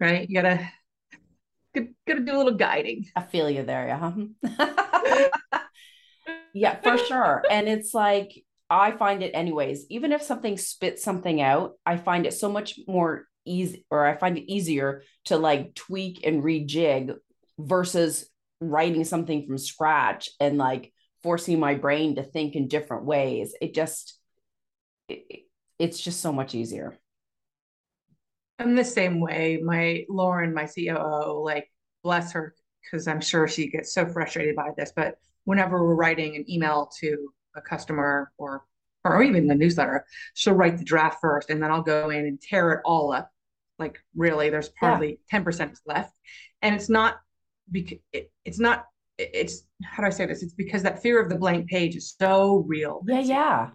right? 0.00 0.28
You 0.28 0.40
gotta 0.40 0.68
gotta 2.06 2.20
do 2.20 2.36
a 2.36 2.38
little 2.38 2.54
guiding. 2.54 3.06
I 3.14 3.22
feel 3.22 3.50
you 3.50 3.64
there, 3.64 3.86
yeah. 4.42 5.60
yeah, 6.54 6.80
for 6.80 6.96
sure. 6.96 7.42
And 7.50 7.68
it's 7.68 7.92
like 7.92 8.32
I 8.70 8.92
find 8.92 9.22
it 9.22 9.32
anyways. 9.32 9.86
Even 9.90 10.12
if 10.12 10.22
something 10.22 10.56
spits 10.56 11.02
something 11.02 11.40
out, 11.40 11.74
I 11.84 11.96
find 11.96 12.26
it 12.26 12.32
so 12.32 12.50
much 12.50 12.78
more 12.88 13.26
easy, 13.46 13.84
or 13.90 14.06
I 14.06 14.16
find 14.16 14.38
it 14.38 14.52
easier 14.52 15.02
to 15.26 15.36
like 15.36 15.74
tweak 15.74 16.26
and 16.26 16.42
rejig 16.42 17.14
versus 17.58 18.28
writing 18.60 19.04
something 19.04 19.46
from 19.46 19.58
scratch 19.58 20.30
and 20.40 20.58
like 20.58 20.92
forcing 21.22 21.58
my 21.60 21.74
brain 21.74 22.16
to 22.16 22.22
think 22.22 22.54
in 22.54 22.68
different 22.68 23.04
ways. 23.04 23.54
It 23.60 23.74
just 23.74 24.18
it, 25.08 25.44
it's 25.78 26.00
just 26.00 26.20
so 26.20 26.32
much 26.32 26.54
easier. 26.54 26.98
I'm 28.58 28.74
the 28.74 28.84
same 28.84 29.20
way. 29.20 29.60
My 29.62 30.04
Lauren, 30.08 30.54
my 30.54 30.66
COO, 30.66 31.42
like 31.44 31.70
bless 32.02 32.32
her, 32.32 32.54
because 32.82 33.06
I'm 33.06 33.20
sure 33.20 33.46
she 33.48 33.68
gets 33.68 33.92
so 33.92 34.06
frustrated 34.06 34.56
by 34.56 34.70
this. 34.76 34.92
But 34.94 35.16
whenever 35.44 35.84
we're 35.84 35.94
writing 35.94 36.36
an 36.36 36.50
email 36.50 36.90
to 37.00 37.28
a 37.54 37.60
customer 37.60 38.32
or 38.38 38.64
or 39.04 39.22
even 39.22 39.46
the 39.46 39.54
newsletter, 39.54 40.04
she'll 40.34 40.54
write 40.54 40.78
the 40.78 40.84
draft 40.84 41.18
first, 41.20 41.50
and 41.50 41.62
then 41.62 41.70
I'll 41.70 41.82
go 41.82 42.10
in 42.10 42.26
and 42.26 42.40
tear 42.40 42.72
it 42.72 42.80
all 42.84 43.12
up. 43.12 43.30
Like 43.78 43.98
really, 44.14 44.50
there's 44.50 44.68
probably 44.70 45.20
10% 45.32 45.76
left, 45.86 46.12
and 46.62 46.74
it's 46.74 46.88
not 46.88 47.16
because 47.70 47.98
it, 48.12 48.30
it's 48.44 48.58
not. 48.58 48.86
It's 49.18 49.62
how 49.82 50.02
do 50.02 50.06
I 50.06 50.10
say 50.10 50.26
this? 50.26 50.42
It's 50.42 50.54
because 50.54 50.82
that 50.82 51.02
fear 51.02 51.20
of 51.20 51.28
the 51.28 51.36
blank 51.36 51.68
page 51.68 51.96
is 51.96 52.14
so 52.18 52.64
real. 52.66 53.02
Yeah, 53.06 53.20
yeah. 53.20 53.70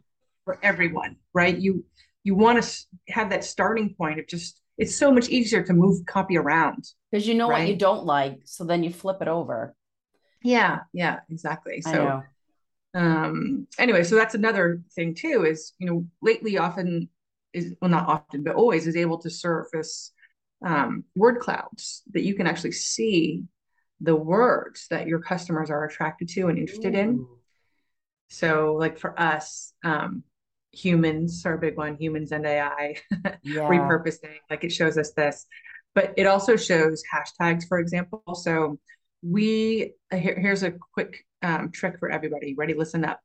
For 0.45 0.59
everyone, 0.63 1.17
right? 1.33 1.57
You 1.57 1.83
you 2.23 2.35
want 2.35 2.61
to 2.61 2.85
have 3.09 3.29
that 3.29 3.43
starting 3.43 3.93
point 3.95 4.19
of 4.19 4.27
just 4.27 4.61
it's 4.77 4.95
so 4.95 5.11
much 5.11 5.29
easier 5.29 5.63
to 5.63 5.73
move 5.73 6.05
copy 6.05 6.37
around 6.37 6.87
because 7.11 7.27
you 7.27 7.35
know 7.35 7.49
right? 7.49 7.59
what 7.59 7.67
you 7.67 7.75
don't 7.75 8.05
like 8.05 8.39
so 8.45 8.63
then 8.63 8.83
you 8.83 8.91
flip 8.91 9.21
it 9.21 9.27
over 9.27 9.75
yeah 10.43 10.79
yeah 10.93 11.19
exactly 11.29 11.81
so 11.81 12.23
um 12.95 13.67
anyway 13.77 14.03
so 14.03 14.15
that's 14.15 14.35
another 14.35 14.81
thing 14.93 15.13
too 15.13 15.45
is 15.45 15.73
you 15.77 15.87
know 15.87 16.05
lately 16.21 16.57
often 16.57 17.07
is 17.53 17.75
well 17.81 17.91
not 17.91 18.07
often 18.07 18.43
but 18.43 18.55
always 18.55 18.87
is 18.87 18.95
able 18.95 19.17
to 19.17 19.29
surface 19.29 20.11
um, 20.63 21.03
word 21.15 21.39
clouds 21.39 22.03
that 22.13 22.21
you 22.21 22.35
can 22.35 22.45
actually 22.45 22.71
see 22.71 23.43
the 23.99 24.15
words 24.15 24.87
that 24.89 25.07
your 25.07 25.19
customers 25.19 25.69
are 25.69 25.85
attracted 25.85 26.29
to 26.29 26.47
and 26.47 26.57
interested 26.57 26.95
Ooh. 26.95 26.99
in 26.99 27.27
so 28.29 28.75
like 28.79 28.97
for 28.97 29.19
us 29.19 29.73
um 29.83 30.23
humans 30.71 31.45
are 31.45 31.55
a 31.55 31.59
big 31.59 31.77
one 31.77 31.97
humans 31.97 32.31
and 32.31 32.45
ai 32.45 32.95
yeah. 33.43 33.67
repurposing 33.67 34.37
like 34.49 34.63
it 34.63 34.71
shows 34.71 34.97
us 34.97 35.11
this. 35.11 35.45
But 35.93 36.13
it 36.15 36.25
also 36.25 36.55
shows 36.55 37.03
hashtags 37.13 37.67
for 37.67 37.79
example. 37.79 38.23
So 38.35 38.79
we 39.21 39.93
here, 40.11 40.39
here's 40.39 40.63
a 40.63 40.73
quick 40.93 41.25
um, 41.41 41.71
trick 41.71 41.99
for 41.99 42.09
everybody. 42.09 42.55
Ready? 42.55 42.73
Listen 42.73 43.03
up 43.03 43.19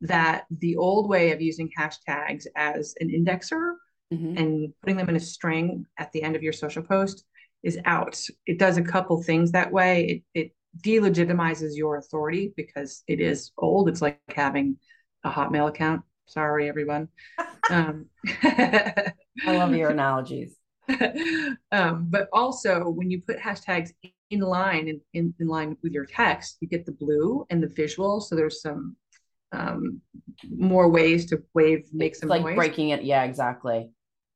that 0.00 0.44
the 0.50 0.76
old 0.76 1.08
way 1.08 1.32
of 1.32 1.40
using 1.40 1.70
hashtags 1.78 2.46
as 2.56 2.94
an 3.00 3.08
indexer 3.08 3.74
mm-hmm. 4.12 4.36
and 4.36 4.72
putting 4.82 4.96
them 4.96 5.08
in 5.08 5.16
a 5.16 5.20
string 5.20 5.86
at 5.98 6.12
the 6.12 6.22
end 6.22 6.36
of 6.36 6.42
your 6.42 6.52
social 6.52 6.82
post 6.82 7.24
is 7.62 7.78
out 7.86 8.20
it 8.46 8.58
does 8.58 8.76
a 8.76 8.82
couple 8.82 9.22
things 9.22 9.52
that 9.52 9.72
way 9.72 10.22
it, 10.34 10.40
it 10.40 10.52
delegitimizes 10.84 11.70
your 11.74 11.96
authority 11.96 12.52
because 12.56 13.02
it 13.06 13.20
is 13.20 13.52
old 13.56 13.88
it's 13.88 14.02
like 14.02 14.20
having 14.28 14.76
a 15.22 15.30
hotmail 15.30 15.68
account 15.68 16.02
Sorry, 16.26 16.68
everyone. 16.68 17.08
Um, 17.70 18.10
I 18.42 19.14
love 19.46 19.74
your 19.74 19.88
analogies. 19.98 20.54
um, 21.72 22.08
but 22.10 22.28
also, 22.30 22.90
when 22.90 23.10
you 23.10 23.22
put 23.22 23.38
hashtags 23.38 23.88
in 24.28 24.40
line 24.40 24.86
in, 24.86 25.00
in, 25.14 25.32
in, 25.40 25.46
line 25.46 25.74
with 25.82 25.94
your 25.94 26.04
text, 26.04 26.58
you 26.60 26.68
get 26.68 26.84
the 26.84 26.92
blue 26.92 27.46
and 27.48 27.62
the 27.62 27.68
visual. 27.68 28.20
So 28.20 28.36
there's 28.36 28.60
some 28.60 28.96
um, 29.54 30.00
more 30.50 30.88
ways 30.88 31.26
to 31.26 31.42
wave, 31.54 31.86
make 31.92 32.16
some 32.16 32.28
like 32.28 32.42
noise. 32.42 32.56
breaking 32.56 32.90
it. 32.90 33.02
Yeah, 33.02 33.24
exactly. 33.24 33.88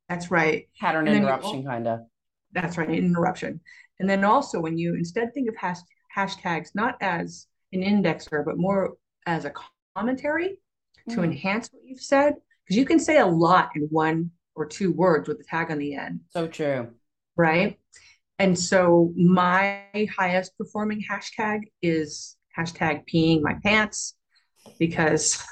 That's 0.08 0.30
right. 0.30 0.68
Pattern 0.80 1.08
interruption, 1.08 1.64
kind 1.64 1.86
of. 1.86 2.00
That's 2.52 2.78
right, 2.78 2.88
interruption. 2.90 3.60
And 4.00 4.08
then 4.08 4.24
also, 4.24 4.60
when 4.60 4.78
you 4.78 4.94
instead 4.94 5.34
think 5.34 5.48
of 5.48 5.56
hash, 5.56 5.78
hashtags 6.16 6.70
not 6.74 6.96
as 7.00 7.46
an 7.72 7.82
indexer, 7.82 8.44
but 8.44 8.56
more 8.56 8.94
as 9.26 9.44
a 9.44 9.52
commentary, 9.94 10.58
to 11.10 11.16
mm. 11.18 11.24
enhance 11.24 11.68
what 11.72 11.82
you've 11.84 12.00
said 12.00 12.34
because 12.64 12.76
you 12.76 12.84
can 12.84 12.98
say 12.98 13.18
a 13.18 13.26
lot 13.26 13.70
in 13.74 13.82
one 13.90 14.30
or 14.54 14.66
two 14.66 14.92
words 14.92 15.28
with 15.28 15.40
a 15.40 15.44
tag 15.44 15.70
on 15.70 15.78
the 15.78 15.94
end. 15.94 16.20
So 16.30 16.46
true. 16.46 16.90
Right. 17.36 17.78
And 18.38 18.58
so 18.58 19.12
my 19.16 19.84
highest 20.16 20.56
performing 20.58 21.02
hashtag 21.08 21.60
is 21.82 22.36
hashtag 22.56 23.04
peeing 23.12 23.40
my 23.42 23.54
pants 23.64 24.14
because 24.78 25.42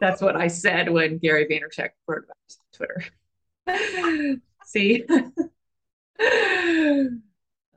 that's 0.00 0.20
what 0.20 0.36
I 0.36 0.48
said 0.48 0.90
when 0.90 1.18
Gary 1.18 1.46
Vaynerchuk 1.46 1.90
wrote 2.06 2.24
about 2.24 2.36
Twitter. 2.72 3.04
See? 4.66 5.04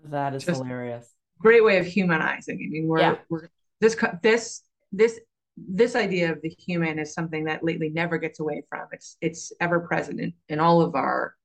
that 0.10 0.34
is 0.34 0.46
Just 0.46 0.62
hilarious. 0.62 1.14
Great 1.40 1.64
way 1.64 1.78
of 1.78 1.86
humanizing. 1.86 2.56
I 2.56 2.70
mean, 2.70 2.88
we're, 2.88 3.00
yeah. 3.00 3.16
we're 3.30 3.50
this 3.80 3.96
this 4.24 4.64
this 4.92 5.20
this 5.56 5.96
idea 5.96 6.32
of 6.32 6.42
the 6.42 6.50
human 6.50 7.00
is 7.00 7.14
something 7.14 7.46
that 7.46 7.64
lately 7.64 7.90
never 7.90 8.18
gets 8.18 8.40
away 8.40 8.64
from. 8.70 8.88
It's 8.92 9.18
it's 9.22 9.52
ever 9.60 9.80
present 9.82 10.20
in, 10.20 10.34
in 10.50 10.60
all 10.60 10.82
of 10.82 10.96
our 10.96 11.36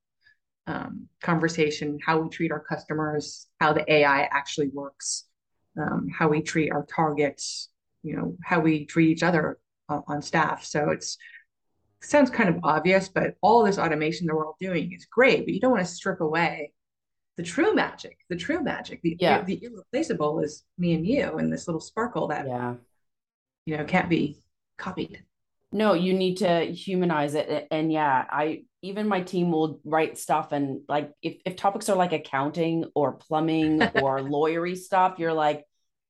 um, 0.67 1.07
conversation, 1.21 1.99
how 2.05 2.19
we 2.19 2.29
treat 2.29 2.51
our 2.51 2.59
customers, 2.59 3.47
how 3.59 3.73
the 3.73 3.91
AI 3.91 4.23
actually 4.31 4.69
works, 4.69 5.25
um, 5.79 6.07
how 6.09 6.29
we 6.29 6.41
treat 6.41 6.71
our 6.71 6.85
targets, 6.85 7.69
you 8.03 8.15
know, 8.15 8.37
how 8.43 8.59
we 8.59 8.85
treat 8.85 9.09
each 9.09 9.23
other 9.23 9.57
on, 9.89 10.03
on 10.07 10.21
staff. 10.21 10.63
So 10.63 10.89
it's 10.89 11.17
it 12.01 12.09
sounds 12.09 12.29
kind 12.29 12.49
of 12.49 12.59
obvious, 12.63 13.07
but 13.07 13.35
all 13.41 13.63
this 13.63 13.77
automation 13.77 14.27
that 14.27 14.35
we're 14.35 14.45
all 14.45 14.57
doing 14.59 14.91
is 14.91 15.05
great, 15.05 15.45
but 15.45 15.53
you 15.53 15.59
don't 15.59 15.71
want 15.71 15.85
to 15.85 15.91
strip 15.91 16.19
away 16.19 16.73
the 17.37 17.43
true 17.43 17.73
magic. 17.73 18.17
The 18.29 18.35
true 18.35 18.61
magic, 18.61 19.01
the 19.01 19.17
yeah. 19.19 19.41
the 19.41 19.63
irreplaceable 19.63 20.39
is 20.39 20.63
me 20.77 20.93
and 20.93 21.07
you 21.07 21.37
and 21.37 21.51
this 21.51 21.67
little 21.67 21.81
sparkle 21.81 22.27
that 22.27 22.47
yeah 22.47 22.75
you 23.65 23.77
know 23.77 23.83
can't 23.83 24.09
be 24.09 24.41
copied 24.77 25.23
no 25.71 25.93
you 25.93 26.13
need 26.13 26.37
to 26.37 26.65
humanize 26.65 27.35
it 27.35 27.67
and 27.71 27.91
yeah 27.91 28.25
i 28.29 28.63
even 28.81 29.07
my 29.07 29.21
team 29.21 29.51
will 29.51 29.79
write 29.85 30.17
stuff 30.17 30.51
and 30.51 30.81
like 30.89 31.11
if, 31.21 31.37
if 31.45 31.55
topics 31.55 31.89
are 31.89 31.95
like 31.95 32.13
accounting 32.13 32.85
or 32.95 33.13
plumbing 33.13 33.81
or 34.01 34.19
lawyery 34.19 34.77
stuff 34.77 35.19
you're 35.19 35.33
like 35.33 35.63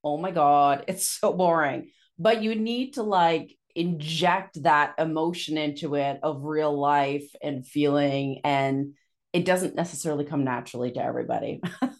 oh 0.04 0.18
my 0.18 0.32
god 0.32 0.86
it's 0.88 1.10
so 1.10 1.34
boring. 1.34 1.92
But 2.20 2.44
you 2.44 2.56
need 2.56 2.94
to 2.94 3.04
like 3.04 3.56
inject 3.76 4.62
that 4.64 4.94
emotion 5.00 5.58
into 5.58 5.96
it 5.96 6.20
of 6.22 6.44
real 6.44 6.78
life 6.80 7.28
and 7.42 7.66
feeling 7.66 8.42
and 8.44 8.94
it 9.34 9.46
doesn't 9.46 9.74
necessarily 9.74 10.26
come 10.26 10.44
naturally 10.44 10.92
to 10.92 11.04
everybody. 11.04 11.62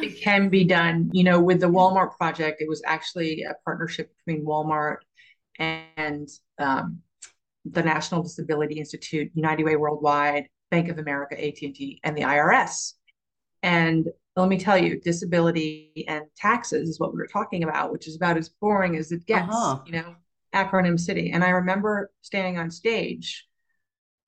It 0.00 0.22
can 0.22 0.48
be 0.48 0.62
done. 0.62 1.10
You 1.12 1.24
know 1.24 1.40
with 1.40 1.60
the 1.60 1.66
walmart 1.66 2.16
project 2.16 2.62
it 2.62 2.68
was 2.68 2.82
actually 2.86 3.42
a 3.42 3.54
partnership 3.64 4.12
between 4.16 4.46
walmart 4.46 4.98
and 5.58 6.28
um, 6.58 7.00
the 7.64 7.82
national 7.82 8.22
disability 8.22 8.78
institute 8.78 9.30
united 9.34 9.64
way 9.64 9.76
worldwide 9.76 10.48
bank 10.70 10.88
of 10.88 10.98
america 10.98 11.38
at&t 11.38 12.00
and 12.02 12.16
the 12.16 12.22
irs 12.22 12.94
and 13.62 14.08
let 14.42 14.50
me 14.50 14.58
tell 14.58 14.78
you 14.78 15.00
disability 15.00 16.04
and 16.08 16.24
taxes 16.36 16.88
is 16.88 17.00
what 17.00 17.12
we 17.12 17.18
were 17.18 17.26
talking 17.26 17.64
about 17.64 17.92
which 17.92 18.06
is 18.06 18.16
about 18.16 18.36
as 18.36 18.48
boring 18.48 18.96
as 18.96 19.12
it 19.12 19.26
gets 19.26 19.48
uh-huh. 19.48 19.80
you 19.86 19.92
know 19.92 20.14
acronym 20.54 20.98
city. 20.98 21.30
And 21.30 21.44
I 21.44 21.50
remember 21.50 22.10
standing 22.22 22.58
on 22.58 22.70
stage 22.70 23.46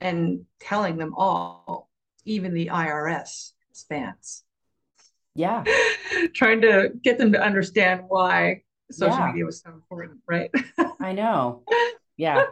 and 0.00 0.45
telling 0.61 0.97
them 0.97 1.14
all, 1.17 1.90
even 2.25 2.55
the 2.55 2.69
IRS 2.69 3.52
spans. 3.73 4.45
Yeah. 5.35 5.64
Trying 6.35 6.62
to 6.62 6.90
get 7.02 7.19
them 7.19 7.33
to 7.33 7.43
understand 7.43 8.02
why 8.09 8.62
social 8.90 9.17
yeah. 9.17 9.26
media 9.29 9.45
was 9.45 9.61
so 9.61 9.71
important, 9.71 10.21
right? 10.26 10.50
I 11.00 11.12
know. 11.12 11.64
Yeah, 12.17 12.45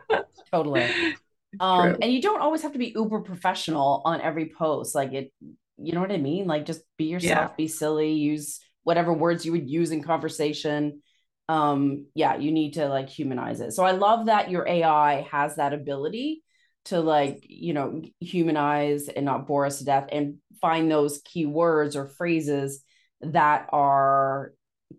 totally. 0.53 0.89
Um, 1.61 1.97
and 2.03 2.13
you 2.13 2.21
don't 2.21 2.43
always 2.43 2.61
have 2.61 2.75
to 2.75 2.79
be 2.79 2.93
uber 2.95 3.21
professional 3.21 4.03
on 4.05 4.21
every 4.21 4.53
post. 4.57 4.95
Like 4.95 5.15
it, 5.15 5.33
you 5.79 5.93
know 5.93 6.01
what 6.01 6.13
I 6.13 6.19
mean? 6.19 6.47
Like 6.47 6.67
just 6.67 6.83
be 6.97 7.05
yourself, 7.05 7.51
yeah. 7.51 7.57
be 7.57 7.69
silly, 7.69 8.13
use 8.13 8.61
whatever 8.83 9.13
words 9.13 9.45
you 9.45 9.53
would 9.53 9.69
use 9.69 9.91
in 9.91 10.03
conversation. 10.03 11.03
Um 11.49 12.07
yeah 12.15 12.37
you 12.37 12.53
need 12.53 12.75
to 12.75 12.89
like 12.89 13.09
humanize 13.09 13.61
it. 13.61 13.73
So 13.73 13.85
i 13.85 13.93
love 13.93 14.27
that 14.27 14.51
your 14.51 14.69
ai 14.69 15.27
has 15.31 15.57
that 15.57 15.73
ability 15.73 16.43
to 16.87 17.01
like 17.01 17.45
you 17.47 17.75
know 17.75 18.03
humanize 18.21 19.09
and 19.09 19.25
not 19.25 19.47
bore 19.47 19.67
us 19.67 19.79
to 19.79 19.85
death 19.85 20.09
and 20.11 20.37
find 20.61 20.91
those 20.91 21.21
key 21.25 21.47
words 21.47 21.97
or 21.97 22.07
phrases 22.07 22.83
that 23.21 23.69
are 23.73 24.53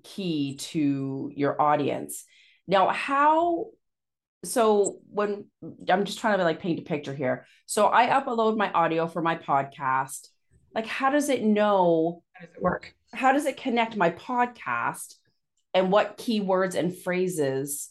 key 0.03 0.55
to 0.57 1.31
your 1.35 1.59
audience. 1.61 2.25
Now 2.67 2.89
how 2.89 3.67
so 4.45 4.99
when 5.09 5.45
i'm 5.89 6.05
just 6.05 6.19
trying 6.19 6.37
to 6.37 6.45
like 6.45 6.61
paint 6.61 6.79
a 6.79 6.83
picture 6.83 7.13
here. 7.13 7.45
So 7.65 7.87
i 7.87 8.07
upload 8.07 8.57
my 8.57 8.71
audio 8.71 9.07
for 9.07 9.21
my 9.21 9.35
podcast 9.35 10.29
like 10.73 10.85
how 10.85 11.09
does 11.09 11.29
it 11.29 11.43
know 11.43 12.23
how 12.33 12.45
does 12.45 12.55
it 12.55 12.61
work 12.61 12.93
how 13.13 13.33
does 13.33 13.45
it 13.45 13.57
connect 13.57 13.95
my 13.95 14.11
podcast 14.11 15.15
and 15.73 15.91
what 15.91 16.17
keywords 16.17 16.75
and 16.75 16.95
phrases 16.95 17.89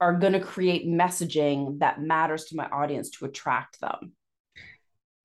are 0.00 0.12
going 0.12 0.32
to 0.32 0.40
create 0.40 0.86
messaging 0.86 1.80
that 1.80 2.00
matters 2.00 2.44
to 2.46 2.56
my 2.56 2.66
audience 2.66 3.10
to 3.10 3.24
attract 3.24 3.80
them. 3.80 4.12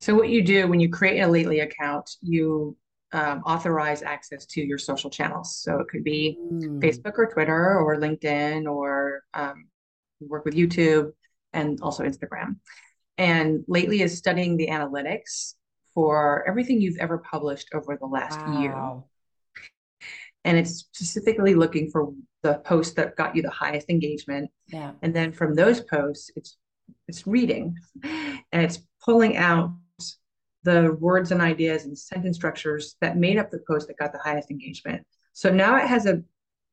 So, 0.02 0.16
what 0.16 0.30
you 0.30 0.44
do 0.44 0.68
when 0.68 0.80
you 0.80 0.90
create 0.90 1.22
a 1.22 1.28
Lately 1.28 1.60
account, 1.60 2.10
you 2.22 2.76
um, 3.14 3.44
authorize 3.46 4.02
access 4.02 4.46
to 4.48 4.62
your 4.62 4.78
social 4.78 5.10
channels. 5.10 5.58
So, 5.58 5.80
it 5.80 5.88
could 5.88 6.04
be 6.04 6.38
mm. 6.42 6.82
Facebook 6.82 7.14
or 7.18 7.28
Twitter 7.28 7.80
or 7.80 7.98
LinkedIn 7.98 8.66
or 8.66 9.24
um, 9.34 9.68
work 10.20 10.44
with 10.44 10.56
YouTube 10.56 11.12
and 11.54 11.80
also 11.82 12.04
Instagram. 12.04 12.58
And 13.18 13.64
Lately 13.68 14.02
is 14.02 14.18
studying 14.18 14.58
the 14.58 14.68
analytics 14.68 15.54
for 15.94 16.48
everything 16.48 16.82
you've 16.82 16.98
ever 17.00 17.18
published 17.20 17.70
over 17.74 17.98
the 17.98 18.06
last 18.06 18.40
wow. 18.40 18.60
year 18.60 19.04
and 20.46 20.58
it's 20.58 20.86
specifically 20.92 21.56
looking 21.56 21.90
for 21.90 22.14
the 22.42 22.56
posts 22.66 22.94
that 22.96 23.16
got 23.16 23.36
you 23.36 23.42
the 23.42 23.50
highest 23.50 23.90
engagement. 23.90 24.52
Yeah. 24.68 24.92
And 25.02 25.16
then 25.16 25.32
from 25.32 25.56
those 25.56 25.82
posts, 25.82 26.32
it's 26.36 26.58
it's 27.08 27.26
reading 27.26 27.78
and 28.04 28.64
it's 28.64 28.80
pulling 29.04 29.38
out 29.38 29.74
the 30.64 30.98
words 31.00 31.32
and 31.32 31.42
ideas 31.42 31.86
and 31.86 31.98
sentence 31.98 32.38
structures 32.38 32.96
that 33.02 33.18
made 33.18 33.38
up 33.38 33.52
the 33.52 33.62
post 33.68 33.88
that 33.88 33.98
got 33.98 34.14
the 34.14 34.20
highest 34.20 34.52
engagement. 34.52 35.06
So 35.34 35.52
now 35.52 35.78
it 35.78 35.88
has 35.88 36.06
a 36.06 36.24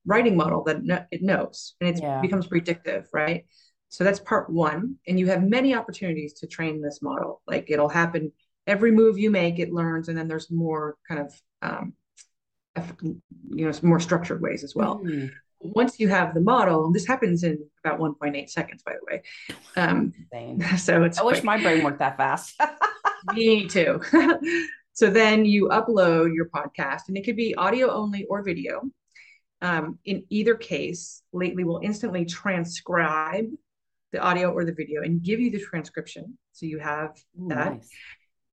writing 0.07 0.37
model 0.37 0.63
that 0.65 1.09
it 1.11 1.23
knows 1.23 1.75
and 1.81 1.91
it 1.91 2.03
yeah. 2.03 2.21
becomes 2.21 2.47
predictive, 2.47 3.09
right? 3.13 3.47
So 3.89 4.05
that's 4.05 4.21
part 4.21 4.51
one. 4.51 4.97
And 5.09 5.19
you 5.19 5.27
have 5.27 5.43
many 5.43 5.75
opportunities 5.75 6.35
to 6.35 6.47
train 6.47 6.81
this 6.81 7.03
model. 7.03 7.43
Like 7.47 7.71
it'll 7.71 7.89
happen 7.89 8.33
every 8.71 8.93
move 8.93 9.19
you 9.19 9.31
make, 9.31 9.59
it 9.59 9.73
learns, 9.73 10.09
and 10.09 10.17
then 10.17 10.29
there's 10.29 10.51
more 10.51 10.97
kind 11.09 11.21
of 11.21 11.35
um, 11.63 11.95
you 13.51 13.67
know, 13.67 13.73
more 13.83 14.01
structured 14.01 14.41
ways 14.41 14.65
as 14.65 14.75
well. 14.75 14.99
Mm-hmm. 14.99 15.27
Once 15.61 16.01
you 16.01 16.09
have 16.09 16.33
the 16.33 16.41
model, 16.41 16.87
and 16.87 16.95
this 16.95 17.07
happens 17.07 17.43
in 17.43 17.59
about 17.85 17.99
1.8 17.99 18.49
seconds, 18.49 18.83
by 18.83 18.93
the 18.93 19.05
way. 19.11 19.23
Um, 19.77 20.15
so 20.79 21.03
it's 21.03 21.19
I 21.19 21.23
quick. 21.23 21.35
wish 21.35 21.45
my 21.45 21.61
brain 21.61 21.85
worked 21.85 21.99
that 21.99 22.17
fast. 22.17 22.59
Me 23.35 23.69
too. 23.69 24.01
so 24.95 25.11
then 25.11 25.45
you 25.45 25.69
upload 25.69 26.35
your 26.35 26.49
podcast, 26.49 27.09
and 27.09 27.17
it 27.17 27.25
could 27.25 27.37
be 27.37 27.55
audio 27.55 27.91
only 27.91 28.25
or 28.31 28.43
video. 28.43 28.83
Um, 29.61 29.99
in 30.07 30.25
either 30.31 30.55
case, 30.55 31.23
Lately 31.33 31.65
will 31.65 31.81
instantly 31.83 32.25
transcribe 32.25 33.45
the 34.13 34.19
audio 34.19 34.51
or 34.51 34.65
the 34.65 34.73
video 34.73 35.03
and 35.03 35.23
give 35.23 35.39
you 35.39 35.51
the 35.51 35.61
transcription. 35.61 36.39
So 36.53 36.67
you 36.67 36.79
have 36.79 37.11
Ooh, 37.39 37.49
that. 37.49 37.75
Nice. 37.75 37.91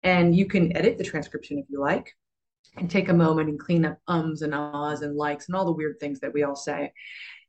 And 0.04 0.36
you 0.36 0.46
can 0.46 0.76
edit 0.76 0.98
the 0.98 1.04
transcription 1.04 1.58
if 1.58 1.66
you 1.70 1.80
like 1.80 2.14
and 2.78 2.90
take 2.90 3.10
a 3.10 3.14
moment 3.14 3.50
and 3.50 3.60
clean 3.60 3.86
up 3.86 3.98
ums 4.08 4.42
and 4.42 4.54
ahs 4.54 5.02
and 5.02 5.16
likes 5.16 5.48
and 5.48 5.56
all 5.56 5.66
the 5.66 5.72
weird 5.72 6.00
things 6.00 6.20
that 6.20 6.34
we 6.34 6.44
all 6.44 6.56
say. 6.56 6.94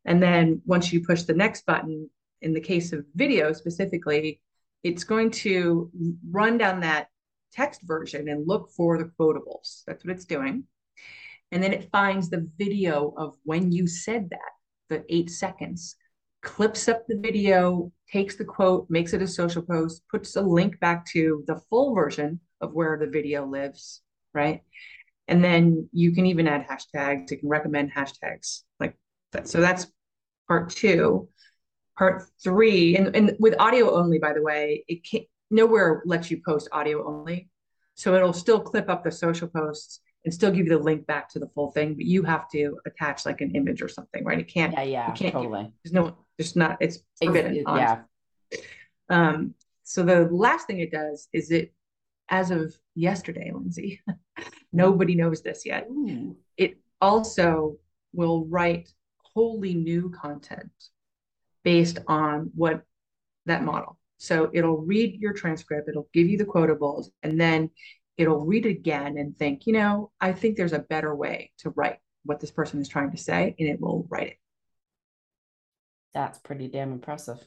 And 0.05 0.23
then 0.23 0.63
once 0.65 0.93
you 0.93 1.05
push 1.05 1.23
the 1.23 1.35
next 1.35 1.67
button, 1.67 2.09
in 2.41 2.55
the 2.55 2.61
case 2.61 2.93
of 2.93 3.05
video 3.15 3.53
specifically, 3.53 4.41
it's 4.83 5.05
going 5.05 5.31
to 5.31 5.91
run 6.31 6.57
down 6.57 6.81
that 6.81 7.09
text 7.53 7.83
version 7.83 8.29
and 8.29 8.47
look 8.47 8.71
for 8.71 8.97
the 8.99 9.11
quotables. 9.19 9.83
That's 9.87 10.05
what 10.05 10.15
it's 10.15 10.25
doing. 10.25 10.65
And 11.51 11.63
then 11.63 11.73
it 11.73 11.91
finds 11.91 12.29
the 12.29 12.49
video 12.59 13.13
of 13.17 13.37
when 13.45 13.73
you 13.73 13.87
said 13.87 14.31
that, 14.31 14.39
the 14.89 15.05
eight 15.09 15.31
seconds, 15.31 15.97
clips 16.43 16.89
up 16.89 17.07
the 17.07 17.19
video, 17.19 17.93
takes 18.11 18.37
the 18.37 18.45
quote, 18.45 18.87
makes 18.89 19.13
it 19.13 19.23
a 19.23 19.27
social 19.27 19.63
post, 19.63 20.03
puts 20.11 20.37
a 20.37 20.43
link 20.43 20.79
back 20.81 21.07
to 21.13 21.45
the 21.47 21.61
full 21.69 21.95
version 21.95 22.41
of 22.61 22.73
where 22.73 22.97
the 22.97 23.07
video 23.07 23.47
lives, 23.47 24.03
right? 24.35 24.63
And 25.27 25.45
then 25.45 25.89
you 25.93 26.13
can 26.13 26.27
even 26.27 26.49
add 26.49 26.67
hashtags. 26.67 27.31
You 27.31 27.39
can 27.39 27.49
recommend 27.49 27.93
hashtags 27.93 28.63
like 28.81 28.97
that. 29.33 29.49
So 29.49 29.61
that's 29.61 29.87
part 30.47 30.71
two. 30.71 31.29
Part 31.99 32.23
three, 32.45 32.97
and, 32.97 33.17
and 33.17 33.37
with 33.41 33.57
audio 33.59 33.97
only, 33.97 34.21
by 34.21 34.33
the 34.33 34.41
way, 34.41 34.85
it 34.87 35.05
can't 35.05 35.25
nowhere 35.51 36.01
lets 36.07 36.31
you 36.31 36.41
post 36.47 36.69
audio 36.71 37.05
only. 37.05 37.49
So 37.97 38.15
it'll 38.15 38.33
still 38.33 38.61
clip 38.61 38.89
up 38.89 39.03
the 39.03 39.11
social 39.11 39.49
posts 39.49 39.99
and 40.29 40.35
still 40.35 40.51
give 40.51 40.67
you 40.67 40.77
the 40.77 40.85
link 40.85 41.07
back 41.07 41.31
to 41.31 41.39
the 41.39 41.49
full 41.55 41.71
thing, 41.71 41.95
but 41.95 42.05
you 42.05 42.23
have 42.23 42.51
to 42.51 42.79
attach 42.85 43.25
like 43.25 43.41
an 43.41 43.57
image 43.57 43.81
or 43.81 43.89
something, 43.89 44.23
right? 44.27 44.39
It 44.39 44.53
can't. 44.53 44.75
Yeah, 44.75 44.83
yeah, 44.83 45.11
can't 45.13 45.33
totally. 45.33 45.63
Give, 45.63 45.73
there's 45.83 45.93
no, 45.95 46.19
there's 46.37 46.55
not. 46.55 46.77
It's 46.81 46.99
forbidden. 47.19 47.55
It, 47.57 47.65
yeah. 47.67 48.03
Um. 49.09 49.55
So 49.85 50.03
the 50.03 50.29
last 50.31 50.67
thing 50.67 50.81
it 50.81 50.93
does 50.93 51.29
is 51.33 51.51
it 51.51 51.73
as 52.29 52.51
of 52.51 52.77
yesterday, 52.95 53.51
Lindsay, 53.55 54.03
nobody 54.71 55.15
knows 55.15 55.41
this 55.41 55.65
yet. 55.65 55.87
Ooh. 55.91 56.37
It 56.59 56.77
also 57.01 57.79
will 58.13 58.45
write 58.45 58.93
wholly 59.23 59.73
new 59.73 60.11
content 60.11 60.71
based 61.65 62.01
on 62.07 62.51
what 62.55 62.83
that 63.47 63.65
model. 63.65 63.99
So 64.19 64.51
it'll 64.53 64.83
read 64.83 65.19
your 65.23 65.33
transcript, 65.33 65.89
it'll 65.89 66.11
give 66.13 66.29
you 66.29 66.37
the 66.37 66.45
quotables, 66.45 67.07
and 67.23 67.41
then 67.41 67.71
it'll 68.19 68.45
read 68.45 68.67
it 68.67 68.71
again 68.71 69.17
and 69.17 69.39
think, 69.39 69.67
you 69.67 69.73
know, 69.73 70.11
I 70.21 70.33
think 70.33 70.57
there's 70.57 70.73
a 70.73 70.81
better 70.81 71.15
way 71.15 71.53
to 71.59 71.71
write 71.71 71.99
what 72.25 72.41
this 72.41 72.51
person 72.51 72.81
is 72.81 72.89
trying 72.89 73.13
to 73.13 73.17
say, 73.17 73.55
and 73.59 73.69
it 73.69 73.81
will 73.81 74.07
write 74.11 74.27
it. 74.27 74.37
That's 76.13 76.39
pretty 76.41 76.69
damn 76.69 76.93
impressive. 76.93 77.39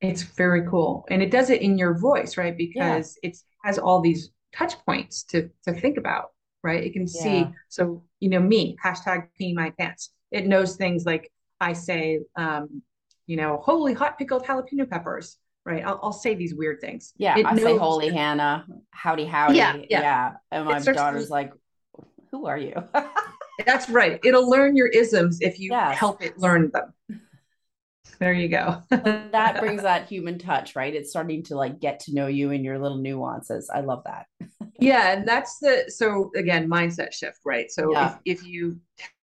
It's 0.00 0.22
very 0.22 0.66
cool. 0.68 1.04
And 1.10 1.22
it 1.22 1.30
does 1.30 1.50
it 1.50 1.60
in 1.60 1.76
your 1.76 1.98
voice, 1.98 2.36
right? 2.36 2.56
Because 2.56 3.18
yeah. 3.22 3.30
it 3.30 3.38
has 3.64 3.78
all 3.78 4.00
these 4.00 4.30
touch 4.54 4.74
points 4.86 5.24
to 5.24 5.50
to 5.64 5.74
think 5.74 5.98
about, 5.98 6.28
right? 6.62 6.82
It 6.82 6.92
can 6.92 7.06
yeah. 7.12 7.22
see. 7.22 7.46
So, 7.68 8.04
you 8.20 8.30
know, 8.30 8.40
me, 8.40 8.76
hashtag 8.82 9.28
pee 9.36 9.52
my 9.52 9.70
pants. 9.78 10.12
It 10.30 10.46
knows 10.46 10.76
things 10.76 11.04
like 11.04 11.30
I 11.60 11.72
say, 11.72 12.20
um, 12.36 12.82
you 13.26 13.36
know, 13.36 13.60
holy 13.62 13.94
hot 13.94 14.16
pickled 14.16 14.44
jalapeno 14.44 14.88
peppers, 14.88 15.36
right? 15.64 15.84
I'll, 15.84 16.00
I'll 16.02 16.12
say 16.12 16.34
these 16.34 16.54
weird 16.54 16.80
things. 16.80 17.12
Yeah. 17.16 17.38
It 17.38 17.46
I 17.46 17.52
knows, 17.52 17.62
say 17.62 17.76
holy 17.76 18.08
Hannah, 18.08 18.66
howdy, 18.90 19.24
howdy. 19.24 19.56
Yeah. 19.56 19.76
Yeah. 19.88 20.00
yeah. 20.00 20.32
And 20.50 20.66
my 20.66 20.80
daughter's 20.80 21.26
to, 21.26 21.32
like, 21.32 21.52
who 22.30 22.46
are 22.46 22.58
you? 22.58 22.74
that's 23.66 23.88
right. 23.90 24.20
It'll 24.24 24.48
learn 24.48 24.76
your 24.76 24.88
isms 24.88 25.38
if 25.40 25.58
you 25.58 25.70
yes. 25.70 25.98
help 25.98 26.22
it 26.22 26.38
learn 26.38 26.70
them 26.72 26.94
there 28.20 28.34
you 28.34 28.48
go. 28.48 28.82
that 28.90 29.58
brings 29.60 29.82
that 29.82 30.06
human 30.06 30.38
touch, 30.38 30.76
right? 30.76 30.94
It's 30.94 31.10
starting 31.10 31.42
to 31.44 31.56
like 31.56 31.80
get 31.80 32.00
to 32.00 32.14
know 32.14 32.26
you 32.26 32.50
and 32.50 32.62
your 32.62 32.78
little 32.78 32.98
nuances. 32.98 33.70
I 33.74 33.80
love 33.80 34.04
that. 34.04 34.26
yeah. 34.78 35.12
And 35.12 35.26
that's 35.26 35.58
the, 35.58 35.84
so 35.88 36.30
again, 36.36 36.68
mindset 36.68 37.14
shift, 37.14 37.38
right? 37.46 37.70
So 37.70 37.92
yeah. 37.92 38.16
if, 38.26 38.40
if 38.40 38.46
you 38.46 38.78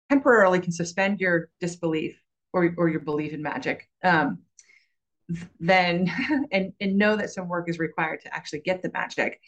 temporarily 0.10 0.62
can 0.62 0.71
suspend 0.71 1.19
your 1.19 1.50
disbelief 1.60 2.17
or 2.54 2.74
or 2.78 2.88
your 2.88 3.02
belief 3.02 3.34
in 3.34 3.41
magic, 3.41 3.89
um, 4.04 4.39
then 5.59 6.11
and 6.51 6.73
and 6.79 6.97
know 6.97 7.15
that 7.15 7.29
some 7.29 7.47
work 7.47 7.69
is 7.69 7.79
required 7.79 8.21
to 8.21 8.35
actually 8.35 8.59
get 8.59 8.81
the 8.81 8.91
magic. 8.91 9.39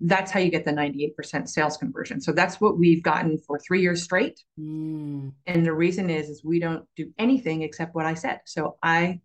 That's 0.00 0.30
how 0.30 0.40
you 0.40 0.50
get 0.50 0.66
the 0.66 0.70
98% 0.70 1.48
sales 1.48 1.78
conversion. 1.78 2.20
So 2.20 2.32
that's 2.32 2.60
what 2.60 2.78
we've 2.78 3.02
gotten 3.02 3.38
for 3.38 3.58
three 3.58 3.80
years 3.80 4.02
straight. 4.02 4.38
Mm. 4.60 5.32
And 5.46 5.64
the 5.64 5.72
reason 5.72 6.10
is 6.10 6.28
is 6.28 6.44
we 6.44 6.58
don't 6.58 6.84
do 6.94 7.10
anything 7.18 7.62
except 7.62 7.94
what 7.94 8.04
I 8.04 8.12
said. 8.12 8.40
So 8.44 8.76
I 8.82 9.20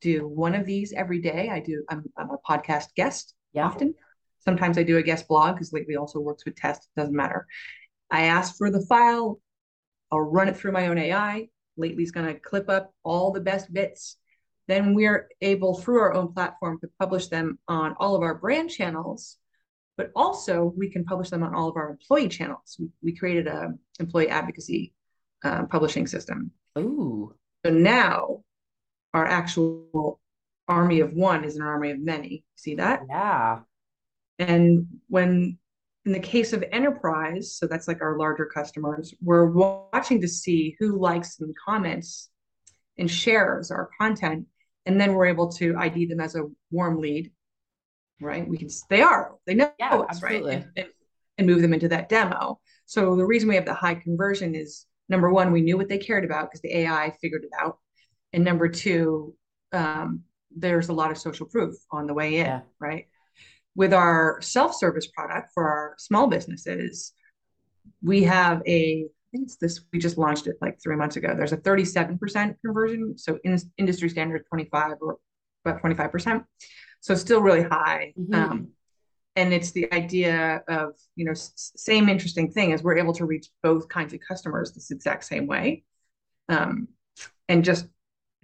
do 0.00 0.28
one 0.28 0.54
of 0.54 0.64
these 0.64 0.92
every 0.92 1.20
day. 1.20 1.48
I 1.50 1.60
do. 1.60 1.84
I'm, 1.88 2.04
I'm 2.16 2.30
a 2.30 2.38
podcast 2.48 2.94
guest 2.94 3.34
yeah. 3.52 3.66
often. 3.66 3.94
Sometimes 4.38 4.78
I 4.78 4.84
do 4.84 4.98
a 4.98 5.02
guest 5.02 5.26
blog 5.26 5.56
because 5.56 5.72
Lately 5.72 5.96
also 5.96 6.20
works 6.20 6.44
with 6.44 6.54
tests. 6.54 6.88
Doesn't 6.96 7.14
matter. 7.14 7.46
I 8.10 8.26
ask 8.26 8.56
for 8.56 8.70
the 8.70 8.86
file. 8.86 9.40
I'll 10.12 10.20
run 10.20 10.48
it 10.48 10.56
through 10.56 10.72
my 10.72 10.86
own 10.86 10.98
AI. 10.98 11.48
Lately's 11.76 12.12
going 12.12 12.26
to 12.26 12.38
clip 12.38 12.68
up 12.68 12.94
all 13.02 13.32
the 13.32 13.40
best 13.40 13.72
bits. 13.72 14.16
Then 14.68 14.94
we're 14.94 15.28
able, 15.40 15.78
through 15.78 16.00
our 16.00 16.14
own 16.14 16.32
platform, 16.32 16.78
to 16.80 16.88
publish 16.98 17.28
them 17.28 17.58
on 17.68 17.94
all 17.98 18.16
of 18.16 18.22
our 18.22 18.34
brand 18.34 18.70
channels, 18.70 19.36
but 19.96 20.10
also 20.14 20.72
we 20.76 20.90
can 20.90 21.04
publish 21.04 21.30
them 21.30 21.42
on 21.42 21.54
all 21.54 21.68
of 21.68 21.76
our 21.76 21.90
employee 21.90 22.28
channels. 22.28 22.76
We, 22.78 22.88
we 23.02 23.16
created 23.16 23.46
a 23.46 23.74
employee 24.00 24.28
advocacy 24.28 24.92
uh, 25.44 25.64
publishing 25.66 26.06
system. 26.06 26.50
Ooh. 26.78 27.34
So 27.64 27.72
now 27.72 28.42
our 29.14 29.26
actual 29.26 30.20
army 30.68 31.00
of 31.00 31.14
one 31.14 31.44
is 31.44 31.56
an 31.56 31.62
army 31.62 31.92
of 31.92 32.00
many. 32.00 32.44
See 32.56 32.74
that? 32.74 33.02
Yeah. 33.08 33.60
And 34.38 34.86
when 35.08 35.58
in 36.04 36.12
the 36.12 36.20
case 36.20 36.52
of 36.52 36.64
enterprise, 36.70 37.52
so 37.52 37.66
that's 37.66 37.88
like 37.88 38.00
our 38.00 38.16
larger 38.16 38.46
customers, 38.46 39.12
we're 39.20 39.46
watching 39.46 40.20
to 40.20 40.28
see 40.28 40.76
who 40.78 41.00
likes 41.00 41.40
and 41.40 41.54
comments 41.56 42.30
and 42.96 43.10
shares 43.10 43.70
our 43.70 43.90
content. 43.98 44.46
And 44.86 45.00
then 45.00 45.14
we're 45.14 45.26
able 45.26 45.48
to 45.52 45.76
ID 45.76 46.06
them 46.06 46.20
as 46.20 46.34
a 46.36 46.46
warm 46.70 47.00
lead, 47.00 47.32
right? 48.20 48.46
We 48.46 48.56
can, 48.56 48.68
they 48.88 49.02
are, 49.02 49.34
they 49.46 49.54
know 49.54 49.72
yeah, 49.78 49.96
us, 49.96 50.06
absolutely. 50.10 50.56
right? 50.56 50.66
And, 50.76 50.86
and, 51.38 51.46
move 51.46 51.60
them 51.60 51.74
into 51.74 51.88
that 51.88 52.08
demo. 52.08 52.60
So 52.86 53.16
the 53.16 53.26
reason 53.26 53.48
we 53.48 53.56
have 53.56 53.66
the 53.66 53.74
high 53.74 53.96
conversion 53.96 54.54
is 54.54 54.86
number 55.08 55.30
one, 55.30 55.52
we 55.52 55.60
knew 55.60 55.76
what 55.76 55.88
they 55.88 55.98
cared 55.98 56.24
about 56.24 56.48
because 56.48 56.62
the 56.62 56.74
AI 56.78 57.12
figured 57.20 57.44
it 57.44 57.50
out. 57.60 57.78
And 58.32 58.44
number 58.44 58.68
two, 58.68 59.34
um, 59.72 60.22
there's 60.56 60.88
a 60.88 60.94
lot 60.94 61.10
of 61.10 61.18
social 61.18 61.46
proof 61.46 61.74
on 61.90 62.06
the 62.06 62.14
way 62.14 62.36
in, 62.36 62.46
yeah. 62.46 62.60
right? 62.78 63.06
with 63.76 63.92
our 63.92 64.40
self-service 64.40 65.08
product 65.08 65.50
for 65.52 65.68
our 65.68 65.94
small 65.98 66.26
businesses, 66.26 67.12
we 68.02 68.24
have 68.24 68.62
a 68.66 69.06
it's 69.42 69.56
this 69.56 69.80
we 69.92 69.98
just 69.98 70.18
launched 70.18 70.46
it 70.46 70.56
like 70.60 70.80
three 70.82 70.96
months 70.96 71.16
ago. 71.16 71.34
There's 71.36 71.52
a 71.52 71.56
37% 71.56 72.56
conversion. 72.64 73.18
So 73.18 73.38
in 73.44 73.58
industry 73.78 74.08
standard 74.08 74.44
25 74.48 74.96
or 75.00 75.18
about 75.64 75.82
25%. 75.82 76.44
So 77.00 77.14
still 77.14 77.40
really 77.40 77.62
high. 77.62 78.14
Mm-hmm. 78.18 78.34
Um, 78.34 78.68
and 79.36 79.52
it's 79.52 79.72
the 79.72 79.92
idea 79.92 80.62
of, 80.66 80.94
you 81.14 81.24
know, 81.24 81.32
s- 81.32 81.72
same 81.76 82.08
interesting 82.08 82.50
thing 82.50 82.72
as 82.72 82.82
we're 82.82 82.96
able 82.96 83.12
to 83.14 83.26
reach 83.26 83.48
both 83.62 83.88
kinds 83.88 84.12
of 84.14 84.20
customers 84.26 84.72
this 84.72 84.90
exact 84.90 85.24
same 85.24 85.46
way. 85.46 85.84
Um, 86.48 86.88
and 87.48 87.64
just 87.64 87.86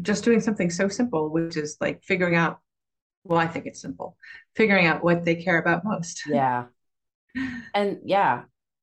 just 0.00 0.24
doing 0.24 0.40
something 0.40 0.70
so 0.70 0.88
simple, 0.88 1.30
which 1.30 1.56
is 1.56 1.76
like 1.80 2.02
figuring 2.02 2.34
out 2.34 2.60
well, 3.24 3.38
I 3.38 3.46
think 3.46 3.66
it's 3.66 3.80
simple. 3.80 4.16
Figuring 4.56 4.86
out 4.86 5.04
what 5.04 5.24
they 5.24 5.36
care 5.36 5.58
about 5.58 5.84
most. 5.84 6.24
Yeah. 6.26 6.66
And 7.74 8.00
yeah, 8.04 8.42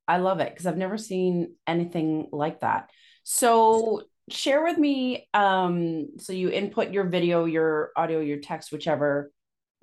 I 0.10 0.18
love 0.18 0.40
it 0.40 0.50
because 0.52 0.66
I've 0.66 0.78
never 0.78 0.98
seen 0.98 1.56
anything 1.68 2.28
like 2.32 2.62
that. 2.62 2.90
So 3.24 4.04
share 4.30 4.64
with 4.64 4.78
me 4.78 5.28
um 5.34 6.10
so 6.20 6.34
you 6.34 6.50
input 6.50 6.92
your 6.92 7.06
video, 7.06 7.46
your 7.46 7.92
audio, 7.96 8.20
your 8.20 8.40
text 8.40 8.72
whichever 8.72 9.32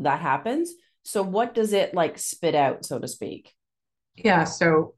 that 0.00 0.20
happens. 0.20 0.72
So 1.04 1.22
what 1.22 1.54
does 1.54 1.72
it 1.72 1.94
like 1.94 2.18
spit 2.18 2.54
out 2.54 2.84
so 2.84 2.98
to 2.98 3.08
speak? 3.08 3.54
Yeah, 4.16 4.44
so 4.44 4.94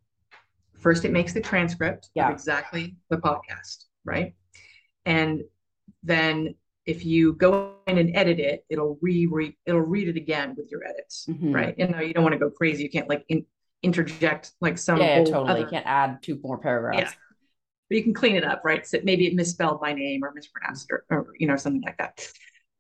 first 0.79 1.05
it 1.05 1.13
makes 1.13 1.35
the 1.35 1.41
transcript 1.41 2.09
yeah. 2.15 2.29
of 2.29 2.35
exactly 2.35 2.97
the 3.11 3.19
podcast, 3.19 3.85
right? 4.05 4.35
And 5.05 5.43
then 6.03 6.55
if 6.87 7.05
you 7.05 7.35
go 7.35 7.75
in 7.87 7.99
and 7.99 8.17
edit 8.17 8.41
it, 8.41 8.65
it'll 8.71 8.99
re, 9.03 9.27
re 9.27 9.57
it'll 9.67 9.83
read 9.83 10.09
it 10.09 10.17
again 10.17 10.55
with 10.57 10.71
your 10.71 10.83
edits, 10.87 11.27
mm-hmm. 11.29 11.53
right? 11.53 11.75
And 11.79 11.93
though 11.93 12.01
you 12.01 12.15
don't 12.15 12.23
want 12.23 12.33
to 12.33 12.39
go 12.39 12.51
crazy, 12.51 12.83
you 12.85 12.91
can't 12.91 13.09
like 13.09 13.25
in, 13.29 13.45
interject 13.83 14.53
like 14.61 14.79
some 14.79 15.01
yeah, 15.01 15.19
totally. 15.19 15.51
Other, 15.51 15.61
you 15.61 15.67
can't 15.67 15.87
add 15.87 16.23
two 16.23 16.41
more 16.43 16.59
paragraphs. 16.59 16.99
Yeah. 16.99 17.13
But 17.89 17.97
you 17.97 18.03
can 18.03 18.15
clean 18.15 18.37
it 18.37 18.45
up, 18.45 18.63
right? 18.65 18.87
So 18.87 18.99
maybe 19.03 19.27
it 19.27 19.35
misspelled 19.35 19.81
my 19.81 19.95
name 19.95 20.23
or 20.23 20.33
mispronounced 20.35 20.91
or, 20.91 21.05
or 21.11 21.29
you 21.39 21.47
know 21.47 21.57
something 21.57 21.83
like 21.83 21.99
that. 21.99 22.27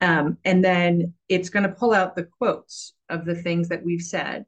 Um, 0.00 0.38
and 0.44 0.64
then 0.64 1.14
it's 1.28 1.48
going 1.50 1.64
to 1.64 1.74
pull 1.74 1.92
out 1.92 2.14
the 2.14 2.24
quotes 2.24 2.94
of 3.08 3.24
the 3.24 3.34
things 3.34 3.68
that 3.68 3.84
we've 3.84 4.02
said. 4.02 4.44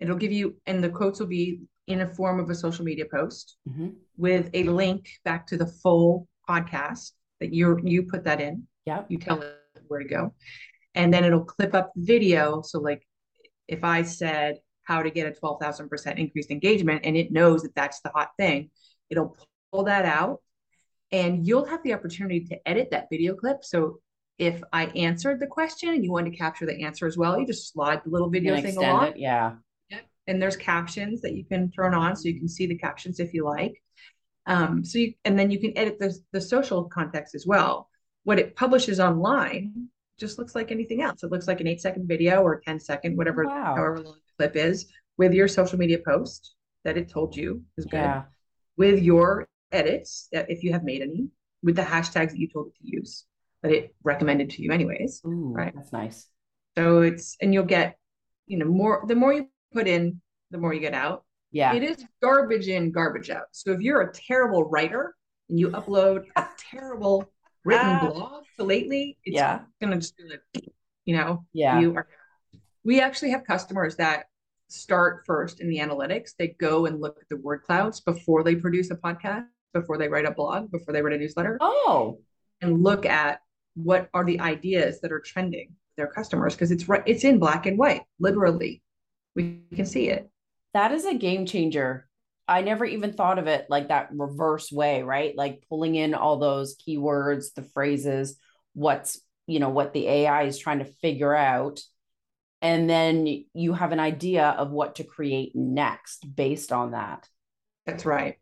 It'll 0.00 0.16
give 0.16 0.32
you, 0.32 0.56
and 0.66 0.82
the 0.82 0.88
quotes 0.88 1.20
will 1.20 1.26
be 1.26 1.60
in 1.86 2.00
a 2.00 2.06
form 2.06 2.40
of 2.40 2.50
a 2.50 2.54
social 2.54 2.84
media 2.84 3.04
post 3.10 3.56
mm-hmm. 3.68 3.90
with 4.16 4.50
a 4.54 4.64
link 4.64 5.08
back 5.24 5.46
to 5.48 5.56
the 5.56 5.66
full 5.66 6.26
podcast 6.48 7.12
that 7.40 7.52
you 7.52 7.78
you 7.84 8.02
put 8.04 8.24
that 8.24 8.40
in. 8.40 8.66
Yeah. 8.86 9.02
You 9.08 9.18
tell 9.18 9.40
it 9.40 9.56
where 9.88 10.00
to 10.00 10.08
go. 10.08 10.34
And 10.94 11.12
then 11.12 11.24
it'll 11.24 11.44
clip 11.44 11.74
up 11.74 11.92
the 11.94 12.04
video. 12.04 12.62
So 12.62 12.80
like 12.80 13.06
if 13.68 13.84
I 13.84 14.02
said 14.02 14.58
how 14.86 15.02
to 15.02 15.10
get 15.10 15.26
a 15.26 15.32
12,000% 15.32 16.18
increased 16.18 16.50
engagement 16.50 17.02
and 17.04 17.16
it 17.16 17.32
knows 17.32 17.62
that 17.62 17.74
that's 17.74 18.00
the 18.00 18.10
hot 18.14 18.30
thing, 18.38 18.70
it'll 19.10 19.36
pull 19.72 19.84
that 19.84 20.04
out 20.04 20.40
and 21.12 21.46
you'll 21.46 21.64
have 21.64 21.82
the 21.82 21.92
opportunity 21.92 22.40
to 22.46 22.68
edit 22.68 22.88
that 22.92 23.08
video 23.10 23.34
clip. 23.34 23.64
So 23.64 23.98
if 24.38 24.62
I 24.72 24.86
answered 24.86 25.40
the 25.40 25.46
question 25.46 25.90
and 25.90 26.04
you 26.04 26.12
want 26.12 26.26
to 26.26 26.36
capture 26.36 26.66
the 26.66 26.84
answer 26.84 27.06
as 27.06 27.16
well, 27.16 27.38
you 27.38 27.46
just 27.46 27.72
slide 27.72 28.02
the 28.04 28.10
little 28.10 28.30
video 28.30 28.60
thing 28.60 28.76
along. 28.76 29.08
It, 29.08 29.16
yeah. 29.18 29.54
And 30.28 30.42
there's 30.42 30.56
captions 30.56 31.20
that 31.22 31.34
you 31.34 31.44
can 31.44 31.70
turn 31.70 31.94
on 31.94 32.16
so 32.16 32.28
you 32.28 32.38
can 32.38 32.48
see 32.48 32.66
the 32.66 32.78
captions 32.78 33.20
if 33.20 33.32
you 33.32 33.44
like. 33.44 33.80
Um, 34.46 34.84
so 34.84 34.98
you, 34.98 35.14
and 35.24 35.38
then 35.38 35.50
you 35.50 35.58
can 35.60 35.76
edit 35.76 35.98
the, 35.98 36.16
the 36.32 36.40
social 36.40 36.84
context 36.84 37.34
as 37.34 37.46
well. 37.46 37.88
What 38.24 38.38
it 38.38 38.56
publishes 38.56 39.00
online 39.00 39.88
just 40.18 40.38
looks 40.38 40.54
like 40.54 40.70
anything 40.70 41.02
else. 41.02 41.22
It 41.22 41.30
looks 41.30 41.46
like 41.46 41.60
an 41.60 41.66
eight 41.66 41.80
second 41.80 42.08
video 42.08 42.42
or 42.42 42.60
10 42.60 42.80
second, 42.80 43.16
whatever, 43.16 43.44
oh, 43.46 43.48
wow. 43.48 43.74
however 43.76 44.02
long 44.02 44.16
clip 44.36 44.56
is 44.56 44.86
with 45.18 45.32
your 45.32 45.48
social 45.48 45.78
media 45.78 45.98
post 45.98 46.54
that 46.84 46.96
it 46.96 47.08
told 47.08 47.34
you 47.36 47.62
is 47.76 47.84
good 47.86 47.96
yeah. 47.96 48.22
with 48.76 49.02
your 49.02 49.48
edits 49.72 50.28
if 50.32 50.62
you 50.62 50.72
have 50.72 50.84
made 50.84 51.02
any 51.02 51.28
with 51.62 51.76
the 51.76 51.82
hashtags 51.82 52.30
that 52.30 52.38
you 52.38 52.48
told 52.48 52.68
it 52.68 52.74
to 52.76 52.96
use 52.96 53.24
that 53.62 53.72
it 53.72 53.94
recommended 54.04 54.50
to 54.50 54.62
you 54.62 54.72
anyways. 54.72 55.22
Ooh, 55.26 55.52
right. 55.54 55.72
That's 55.74 55.92
nice. 55.92 56.28
So 56.76 57.00
it's, 57.00 57.36
and 57.40 57.52
you'll 57.52 57.64
get, 57.64 57.96
you 58.46 58.58
know, 58.58 58.66
more, 58.66 59.04
the 59.08 59.14
more 59.14 59.32
you 59.32 59.48
put 59.72 59.88
in, 59.88 60.20
the 60.50 60.58
more 60.58 60.72
you 60.72 60.80
get 60.80 60.94
out. 60.94 61.24
Yeah. 61.52 61.74
It 61.74 61.82
is 61.82 62.04
garbage 62.22 62.68
in, 62.68 62.92
garbage 62.92 63.30
out. 63.30 63.46
So 63.52 63.72
if 63.72 63.80
you're 63.80 64.02
a 64.02 64.12
terrible 64.12 64.64
writer 64.64 65.14
and 65.48 65.58
you 65.58 65.70
upload 65.70 66.24
a 66.36 66.46
terrible 66.70 67.30
written 67.64 67.86
ah. 67.86 68.10
blog 68.10 68.44
to 68.58 68.64
lately, 68.64 69.18
it's 69.24 69.34
yeah. 69.34 69.60
gonna 69.80 69.96
just 69.96 70.16
be 70.16 70.24
like, 70.28 70.64
you 71.04 71.16
know, 71.16 71.44
yeah. 71.52 71.80
You 71.80 71.94
are 71.96 72.06
we 72.86 73.00
actually 73.00 73.30
have 73.30 73.44
customers 73.44 73.96
that 73.96 74.24
start 74.68 75.24
first 75.26 75.60
in 75.60 75.68
the 75.68 75.78
analytics. 75.78 76.30
They 76.38 76.56
go 76.58 76.86
and 76.86 77.00
look 77.00 77.18
at 77.20 77.28
the 77.28 77.36
word 77.36 77.62
clouds 77.62 78.00
before 78.00 78.42
they 78.42 78.54
produce 78.54 78.90
a 78.90 78.96
podcast, 78.96 79.46
before 79.74 79.98
they 79.98 80.08
write 80.08 80.24
a 80.24 80.30
blog, 80.30 80.70
before 80.70 80.94
they 80.94 81.02
write 81.02 81.14
a 81.14 81.18
newsletter. 81.18 81.58
Oh. 81.60 82.20
And 82.62 82.82
look 82.82 83.04
at 83.04 83.40
what 83.74 84.08
are 84.14 84.24
the 84.24 84.40
ideas 84.40 85.00
that 85.00 85.12
are 85.12 85.20
trending 85.20 85.74
their 85.98 86.06
customers 86.06 86.54
because 86.54 86.70
it's 86.70 86.88
right 86.88 87.02
it's 87.06 87.24
in 87.24 87.38
black 87.38 87.64
and 87.64 87.78
white 87.78 88.02
literally 88.18 88.82
we 89.34 89.62
can 89.74 89.86
see 89.86 90.08
it 90.08 90.30
that 90.76 90.92
is 90.92 91.06
a 91.06 91.14
game 91.14 91.46
changer. 91.46 92.06
I 92.46 92.60
never 92.60 92.84
even 92.84 93.14
thought 93.14 93.38
of 93.38 93.46
it 93.46 93.64
like 93.70 93.88
that 93.88 94.10
reverse 94.12 94.70
way, 94.70 95.02
right? 95.02 95.34
Like 95.34 95.64
pulling 95.70 95.94
in 95.94 96.12
all 96.12 96.36
those 96.36 96.76
keywords, 96.76 97.54
the 97.54 97.62
phrases, 97.62 98.36
what's, 98.74 99.18
you 99.46 99.58
know, 99.58 99.70
what 99.70 99.94
the 99.94 100.06
AI 100.06 100.42
is 100.42 100.58
trying 100.58 100.80
to 100.80 100.92
figure 101.00 101.34
out. 101.34 101.80
And 102.62 102.88
then 102.88 103.44
you 103.52 103.74
have 103.74 103.92
an 103.92 104.00
idea 104.00 104.48
of 104.48 104.70
what 104.70 104.96
to 104.96 105.04
create 105.04 105.52
next 105.54 106.34
based 106.34 106.72
on 106.72 106.92
that. 106.92 107.28
That's 107.84 108.06
right. 108.06 108.36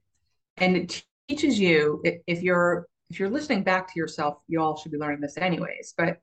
And 0.57 0.77
it 0.77 1.03
teaches 1.29 1.59
you 1.59 2.03
if 2.27 2.43
you're 2.43 2.87
if 3.11 3.19
you're 3.19 3.31
listening 3.31 3.65
back 3.65 3.93
to 3.93 3.99
yourself, 3.99 4.39
you 4.47 4.61
all 4.61 4.77
should 4.77 4.93
be 4.93 4.99
learning 4.99 5.21
this 5.21 5.37
anyways, 5.37 5.95
but 5.97 6.21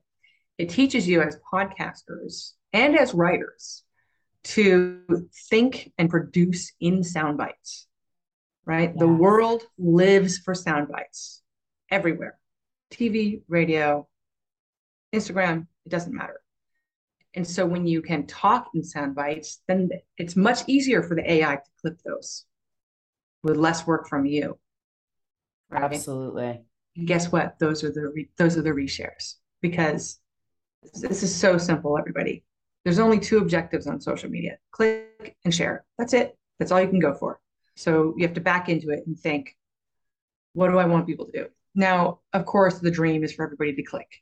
it 0.58 0.68
teaches 0.68 1.06
you 1.06 1.22
as 1.22 1.38
podcasters 1.52 2.52
and 2.72 2.98
as 2.98 3.14
writers 3.14 3.84
to 4.44 5.28
think 5.48 5.92
and 5.98 6.10
produce 6.10 6.72
in 6.80 7.04
sound 7.04 7.38
bites, 7.38 7.86
right? 8.64 8.90
Yes. 8.90 8.98
The 8.98 9.08
world 9.08 9.62
lives 9.78 10.38
for 10.38 10.54
sound 10.54 10.88
bites 10.88 11.42
everywhere 11.90 12.38
TV, 12.92 13.42
radio, 13.48 14.06
Instagram, 15.14 15.66
it 15.86 15.88
doesn't 15.88 16.14
matter. 16.14 16.41
And 17.34 17.46
so 17.46 17.64
when 17.64 17.86
you 17.86 18.02
can 18.02 18.26
talk 18.26 18.70
in 18.74 18.84
sound 18.84 19.14
bites, 19.14 19.60
then 19.66 19.88
it's 20.18 20.36
much 20.36 20.60
easier 20.66 21.02
for 21.02 21.14
the 21.14 21.30
AI 21.30 21.56
to 21.56 21.70
clip 21.80 22.00
those 22.04 22.44
with 23.42 23.56
less 23.56 23.86
work 23.86 24.08
from 24.08 24.26
you. 24.26 24.58
Right? 25.70 25.84
Absolutely. 25.84 26.60
guess 27.04 27.32
what? 27.32 27.58
Those 27.58 27.82
are 27.84 27.90
the 27.90 28.08
re- 28.08 28.28
those 28.36 28.58
are 28.58 28.62
the 28.62 28.70
reshares 28.70 29.36
because 29.62 30.18
this 30.94 31.22
is 31.22 31.34
so 31.34 31.56
simple, 31.56 31.98
everybody. 31.98 32.44
There's 32.84 32.98
only 32.98 33.18
two 33.18 33.38
objectives 33.38 33.86
on 33.86 34.00
social 34.00 34.28
media: 34.28 34.58
click 34.70 35.36
and 35.44 35.54
share. 35.54 35.84
That's 35.96 36.12
it. 36.12 36.36
That's 36.58 36.70
all 36.70 36.80
you 36.82 36.88
can 36.88 37.00
go 37.00 37.14
for. 37.14 37.40
So 37.76 38.14
you 38.18 38.26
have 38.26 38.34
to 38.34 38.40
back 38.40 38.68
into 38.68 38.90
it 38.90 39.06
and 39.06 39.18
think, 39.18 39.56
what 40.52 40.68
do 40.68 40.78
I 40.78 40.84
want 40.84 41.06
people 41.06 41.26
to 41.26 41.32
do? 41.32 41.46
Now, 41.74 42.20
of 42.34 42.44
course, 42.44 42.78
the 42.78 42.90
dream 42.90 43.24
is 43.24 43.32
for 43.32 43.44
everybody 43.44 43.74
to 43.74 43.82
click. 43.82 44.21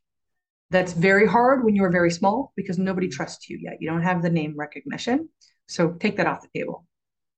That's 0.70 0.92
very 0.92 1.26
hard 1.26 1.64
when 1.64 1.74
you 1.74 1.84
are 1.84 1.90
very 1.90 2.10
small 2.10 2.52
because 2.56 2.78
nobody 2.78 3.08
trusts 3.08 3.48
you 3.48 3.58
yet. 3.60 3.78
You 3.80 3.90
don't 3.90 4.02
have 4.02 4.22
the 4.22 4.30
name 4.30 4.54
recognition. 4.56 5.28
So 5.66 5.92
take 5.92 6.16
that 6.16 6.26
off 6.26 6.42
the 6.42 6.58
table. 6.58 6.86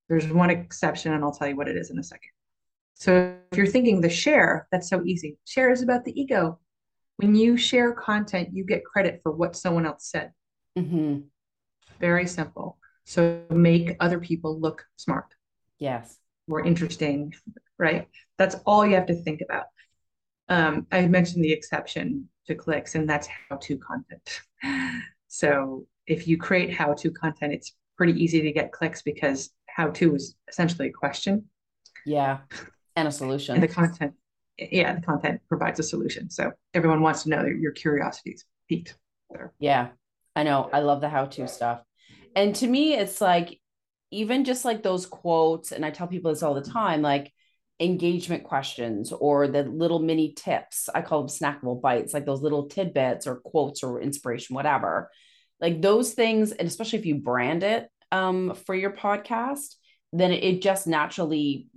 There's 0.07 0.27
one 0.27 0.49
exception, 0.49 1.13
and 1.13 1.23
I'll 1.23 1.31
tell 1.31 1.47
you 1.47 1.55
what 1.55 1.67
it 1.67 1.77
is 1.77 1.89
in 1.89 1.97
a 1.97 2.03
second. 2.03 2.29
So 2.95 3.35
if 3.51 3.57
you're 3.57 3.67
thinking 3.67 4.01
the 4.01 4.09
share, 4.09 4.67
that's 4.71 4.89
so 4.89 5.03
easy. 5.03 5.37
Share 5.45 5.71
is 5.71 5.81
about 5.81 6.05
the 6.05 6.19
ego. 6.19 6.59
When 7.17 7.35
you 7.35 7.57
share 7.57 7.93
content, 7.93 8.49
you 8.53 8.65
get 8.65 8.85
credit 8.85 9.21
for 9.23 9.31
what 9.31 9.55
someone 9.55 9.85
else 9.85 10.09
said. 10.09 10.31
Mm-hmm. 10.77 11.19
Very 11.99 12.27
simple. 12.27 12.77
So 13.05 13.41
make 13.49 13.95
other 13.99 14.19
people 14.19 14.59
look 14.59 14.85
smart. 14.95 15.33
Yes. 15.79 16.17
More 16.47 16.65
interesting, 16.65 17.33
right? 17.77 18.07
That's 18.37 18.55
all 18.65 18.85
you 18.85 18.95
have 18.95 19.07
to 19.07 19.15
think 19.15 19.41
about. 19.41 19.65
Um, 20.53 20.85
I 20.91 21.07
mentioned 21.07 21.43
the 21.43 21.51
exception 21.51 22.29
to 22.45 22.53
clicks, 22.53 22.93
and 22.93 23.09
that's 23.09 23.27
how 23.27 23.57
to 23.57 23.77
content. 23.77 24.41
So 25.29 25.87
if 26.05 26.27
you 26.27 26.37
create 26.37 26.71
how 26.71 26.93
to 26.93 27.09
content, 27.09 27.53
it's 27.53 27.73
pretty 27.97 28.13
easy 28.23 28.43
to 28.43 28.51
get 28.51 28.71
clicks 28.71 29.01
because 29.01 29.49
how 29.65 29.89
to 29.89 30.13
is 30.13 30.35
essentially 30.47 30.89
a 30.89 30.91
question. 30.91 31.45
Yeah. 32.05 32.41
And 32.95 33.07
a 33.07 33.11
solution. 33.11 33.55
And 33.55 33.63
the 33.63 33.67
content, 33.67 34.13
yeah, 34.59 34.93
the 34.93 35.01
content 35.01 35.41
provides 35.49 35.79
a 35.79 35.83
solution. 35.83 36.29
So 36.29 36.51
everyone 36.75 37.01
wants 37.01 37.23
to 37.23 37.29
know 37.29 37.45
your 37.45 37.71
curiosity 37.71 38.33
is 38.33 38.45
piqued. 38.69 38.95
There. 39.31 39.53
Yeah. 39.57 39.87
I 40.35 40.43
know. 40.43 40.69
I 40.71 40.81
love 40.81 41.01
the 41.01 41.09
how 41.09 41.25
to 41.25 41.47
stuff. 41.47 41.81
And 42.35 42.53
to 42.57 42.67
me, 42.67 42.93
it's 42.93 43.19
like, 43.19 43.59
even 44.11 44.43
just 44.43 44.65
like 44.65 44.83
those 44.83 45.07
quotes, 45.07 45.71
and 45.71 45.83
I 45.83 45.89
tell 45.89 46.05
people 46.05 46.31
this 46.31 46.43
all 46.43 46.53
the 46.53 46.61
time, 46.61 47.01
like 47.01 47.33
engagement 47.83 48.43
questions 48.43 49.11
or 49.11 49.47
the 49.47 49.63
little 49.63 49.99
mini 49.99 50.33
tips. 50.33 50.89
I 50.93 51.01
call 51.01 51.25
them 51.25 51.29
snackable 51.29 51.81
bites, 51.81 52.13
like 52.13 52.25
those 52.25 52.41
little 52.41 52.67
tidbits 52.67 53.27
or 53.27 53.35
quotes 53.37 53.83
or 53.83 54.01
inspiration, 54.01 54.55
whatever. 54.55 55.09
Like 55.59 55.81
those 55.81 56.13
things, 56.13 56.51
and 56.51 56.67
especially 56.67 56.99
if 56.99 57.05
you 57.05 57.15
brand 57.15 57.63
it 57.63 57.89
um, 58.11 58.55
for 58.65 58.75
your 58.75 58.91
podcast, 58.91 59.75
then 60.11 60.31
it 60.31 60.61
just 60.61 60.87
naturally 60.87 61.67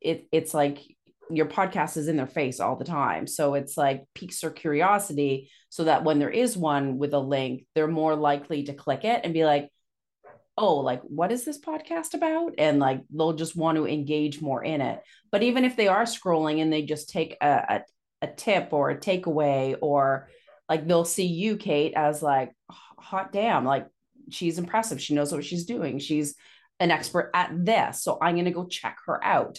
it 0.00 0.28
it's 0.32 0.54
like 0.54 0.78
your 1.30 1.46
podcast 1.46 1.96
is 1.96 2.08
in 2.08 2.16
their 2.16 2.26
face 2.26 2.60
all 2.60 2.76
the 2.76 2.84
time. 2.84 3.26
So 3.26 3.54
it's 3.54 3.76
like 3.76 4.04
piques 4.14 4.40
their 4.40 4.50
curiosity 4.50 5.50
so 5.70 5.84
that 5.84 6.04
when 6.04 6.18
there 6.18 6.30
is 6.30 6.56
one 6.56 6.98
with 6.98 7.14
a 7.14 7.18
link, 7.18 7.66
they're 7.74 7.88
more 7.88 8.14
likely 8.14 8.64
to 8.64 8.74
click 8.74 9.04
it 9.04 9.22
and 9.24 9.32
be 9.32 9.44
like, 9.44 9.70
oh, 10.56 10.76
like, 10.76 11.02
what 11.02 11.32
is 11.32 11.44
this 11.44 11.58
podcast 11.60 12.14
about? 12.14 12.54
And 12.58 12.78
like, 12.78 13.02
they'll 13.10 13.32
just 13.32 13.56
want 13.56 13.76
to 13.76 13.86
engage 13.86 14.40
more 14.40 14.62
in 14.62 14.80
it. 14.80 15.00
But 15.32 15.42
even 15.42 15.64
if 15.64 15.76
they 15.76 15.88
are 15.88 16.04
scrolling 16.04 16.62
and 16.62 16.72
they 16.72 16.82
just 16.82 17.08
take 17.08 17.36
a, 17.40 17.82
a, 18.22 18.26
a 18.26 18.26
tip 18.28 18.72
or 18.72 18.90
a 18.90 18.98
takeaway, 18.98 19.76
or 19.80 20.28
like 20.68 20.86
they'll 20.86 21.04
see 21.04 21.26
you, 21.26 21.56
Kate, 21.56 21.94
as 21.96 22.22
like, 22.22 22.52
hot 22.70 23.32
damn, 23.32 23.64
like, 23.64 23.86
she's 24.30 24.58
impressive. 24.58 25.00
She 25.00 25.14
knows 25.14 25.32
what 25.32 25.44
she's 25.44 25.64
doing. 25.64 25.98
She's 25.98 26.34
an 26.80 26.90
expert 26.90 27.30
at 27.34 27.50
this. 27.64 28.02
So 28.02 28.18
I'm 28.20 28.34
going 28.34 28.44
to 28.46 28.50
go 28.50 28.66
check 28.66 28.98
her 29.06 29.22
out. 29.22 29.58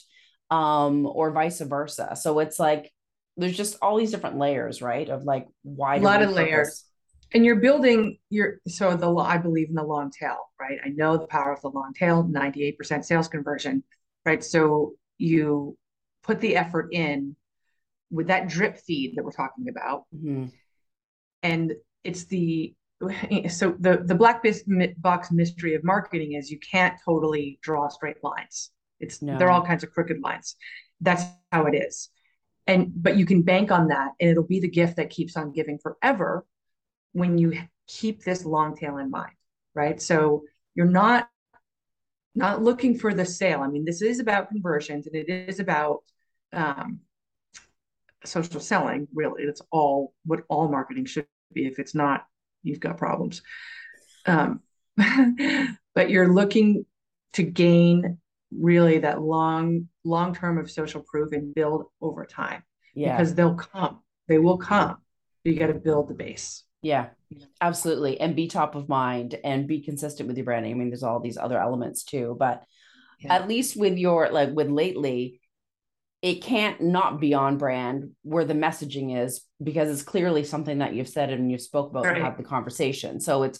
Um, 0.51 1.08
or 1.08 1.31
vice 1.31 1.60
versa. 1.60 2.15
So 2.15 2.38
it's 2.38 2.60
like, 2.60 2.93
there's 3.36 3.58
just 3.58 3.77
all 3.81 3.97
these 3.97 4.12
different 4.12 4.38
layers, 4.38 4.79
right? 4.79 5.10
Of 5.10 5.23
like 5.23 5.47
why 5.63 5.95
a 5.95 5.99
lot 5.99 6.21
of 6.21 6.31
layers 6.31 6.84
and 7.34 7.46
you're 7.46 7.58
building 7.58 8.18
your 8.30 8.60
so 8.68 8.96
the 8.96 9.14
i 9.16 9.38
believe 9.38 9.70
in 9.70 9.76
the 9.76 9.84
long 9.84 10.12
tail 10.12 10.38
right? 10.60 10.80
I 10.84 10.90
know 10.90 11.18
the 11.18 11.28
power 11.28 11.54
of 11.54 11.62
the 11.62 11.70
long 11.70 11.94
tail 11.94 12.24
98% 12.24 13.04
sales 13.06 13.28
conversion 13.28 13.84
right? 14.26 14.44
So 14.44 14.94
you 15.18 15.78
put 16.24 16.42
the 16.42 16.58
effort 16.58 16.90
in 16.92 17.36
with 18.12 18.28
that 18.28 18.48
drip 18.48 18.78
feed 18.78 19.16
that 19.16 19.24
we're 19.24 19.32
talking 19.32 19.70
about. 19.70 20.04
Mm-hmm. 20.16 20.46
and 21.44 21.74
it's 22.04 22.26
the 22.26 22.74
so 23.50 23.76
the 23.80 24.02
the 24.06 24.16
black 24.16 24.44
box 24.98 25.32
mystery 25.32 25.76
of 25.76 25.84
marketing 25.84 26.34
is 26.34 26.50
you 26.50 26.60
can't 26.60 26.96
totally 27.04 27.60
draw 27.62 27.88
straight 27.90 28.24
lines. 28.24 28.72
It's 29.00 29.22
no. 29.22 29.38
they're 29.38 29.52
all 29.52 29.66
kinds 29.66 29.84
of 29.84 29.92
crooked 29.92 30.22
lines. 30.22 30.56
That's 31.02 31.24
how 31.52 31.66
it 31.66 31.76
is. 31.76 32.10
And 32.68 32.92
but 32.96 33.18
you 33.18 33.26
can 33.26 33.42
bank 33.42 33.70
on 33.72 33.90
that 33.90 34.12
and 34.20 34.30
it'll 34.30 34.44
be 34.44 34.60
the 34.60 34.70
gift 34.70 34.96
that 34.96 35.10
keeps 35.10 35.36
on 35.36 35.52
giving 35.52 35.78
forever 35.78 36.46
when 37.15 37.38
you 37.38 37.54
keep 37.88 38.23
this 38.23 38.43
long 38.43 38.75
tail 38.75 38.97
in 38.97 39.10
mind, 39.10 39.32
right? 39.73 40.01
So 40.01 40.43
you're 40.75 40.86
not 40.86 41.30
not 42.36 42.62
looking 42.62 42.99
for 42.99 43.13
the 43.13 43.25
sale. 43.25 43.62
I 43.62 43.67
mean, 43.67 43.86
this 43.86 44.01
is 44.01 44.19
about 44.19 44.49
conversions 44.49 45.08
and 45.08 45.15
it 45.15 45.30
is 45.30 45.62
about 45.62 46.04
um, 46.51 46.99
social 48.25 48.60
selling. 48.60 49.08
Really, 49.15 49.43
it's 49.43 49.62
all 49.71 50.13
what 50.25 50.41
all 50.49 50.67
marketing 50.67 51.06
should 51.06 51.25
be. 51.54 51.65
If 51.65 51.80
it's 51.80 51.95
not, 51.95 52.25
you've 52.63 52.82
got 52.82 52.97
problems. 52.97 53.41
Um, 54.25 54.60
but 55.95 56.10
you're 56.10 56.34
looking 56.34 56.86
to 57.34 57.43
gain 57.43 58.17
really 58.51 58.99
that 58.99 59.21
long 59.21 59.88
long 60.04 60.36
term 60.36 60.58
of 60.58 60.69
social 60.69 61.01
proof 61.01 61.32
and 61.32 61.56
build 61.56 61.86
over 62.01 62.25
time. 62.25 62.63
Yeah, 62.93 63.15
because 63.15 63.36
they'll 63.36 63.56
come. 63.56 64.01
They 64.28 64.38
will 64.38 64.58
come. 64.58 64.97
You 65.45 65.56
got 65.56 65.67
to 65.67 65.75
build 65.75 66.10
the 66.10 66.13
base. 66.13 66.65
Yeah, 66.86 67.08
absolutely. 67.62 68.19
And 68.19 68.36
be 68.36 68.48
top 68.48 68.76
of 68.76 68.88
mind 68.88 69.39
and 69.43 69.67
be 69.67 69.82
consistent 69.82 70.28
with 70.28 70.38
your 70.38 70.45
branding. 70.45 70.71
I 70.71 70.76
mean, 70.76 70.91
there's 70.91 71.02
all 71.02 71.19
these 71.19 71.36
other 71.36 71.60
elements 71.60 72.04
too, 72.04 72.36
but 72.38 72.63
yeah. 73.19 73.34
at 73.34 73.48
least 73.48 73.76
with 73.76 73.98
your, 73.98 74.30
like 74.30 74.52
with 74.52 74.69
lately, 74.69 75.41
it 76.21 76.43
can't 76.43 76.80
not 76.82 77.19
be 77.19 77.34
on 77.34 77.58
brand 77.58 78.12
where 78.21 78.45
the 78.45 78.54
messaging 78.54 79.17
is 79.17 79.41
because 79.63 79.89
it's 79.89 80.04
clearly 80.04 80.43
something 80.43 80.78
that 80.78 80.93
you've 80.93 81.10
said 81.10 81.32
and 81.32 81.50
you 81.52 81.58
spoke 81.58 81.89
about 81.89 82.06
right. 82.06 82.17
and 82.17 82.24
have 82.24 82.38
the 82.38 82.43
conversation. 82.43 83.19
So 83.19 83.41
it's, 83.41 83.60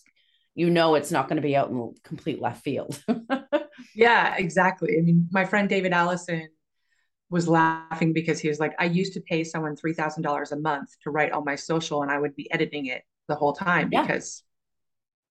you 0.54 0.70
know, 0.70 0.94
it's 0.94 1.10
not 1.10 1.28
going 1.28 1.38
to 1.38 1.42
be 1.42 1.56
out 1.56 1.72
in 1.72 1.96
complete 2.04 2.40
left 2.40 2.64
field. 2.64 3.04
yeah, 3.96 4.36
exactly. 4.38 5.00
I 5.00 5.02
mean, 5.02 5.30
my 5.32 5.46
friend 5.46 5.68
David 5.68 5.94
Allison 5.94 6.48
was 7.32 7.48
laughing 7.48 8.14
because 8.14 8.40
he 8.40 8.50
was 8.50 8.60
like, 8.60 8.76
I 8.78 8.86
used 8.86 9.14
to 9.14 9.22
pay 9.22 9.44
someone 9.44 9.76
$3,000 9.76 10.52
a 10.52 10.56
month 10.58 10.90
to 11.02 11.10
write 11.10 11.32
all 11.32 11.44
my 11.44 11.56
social 11.56 12.04
and 12.04 12.12
I 12.12 12.20
would 12.20 12.36
be 12.36 12.52
editing 12.52 12.86
it 12.86 13.02
the 13.28 13.36
whole 13.36 13.54
time 13.54 13.90
yeah. 13.92 14.02
because 14.02 14.44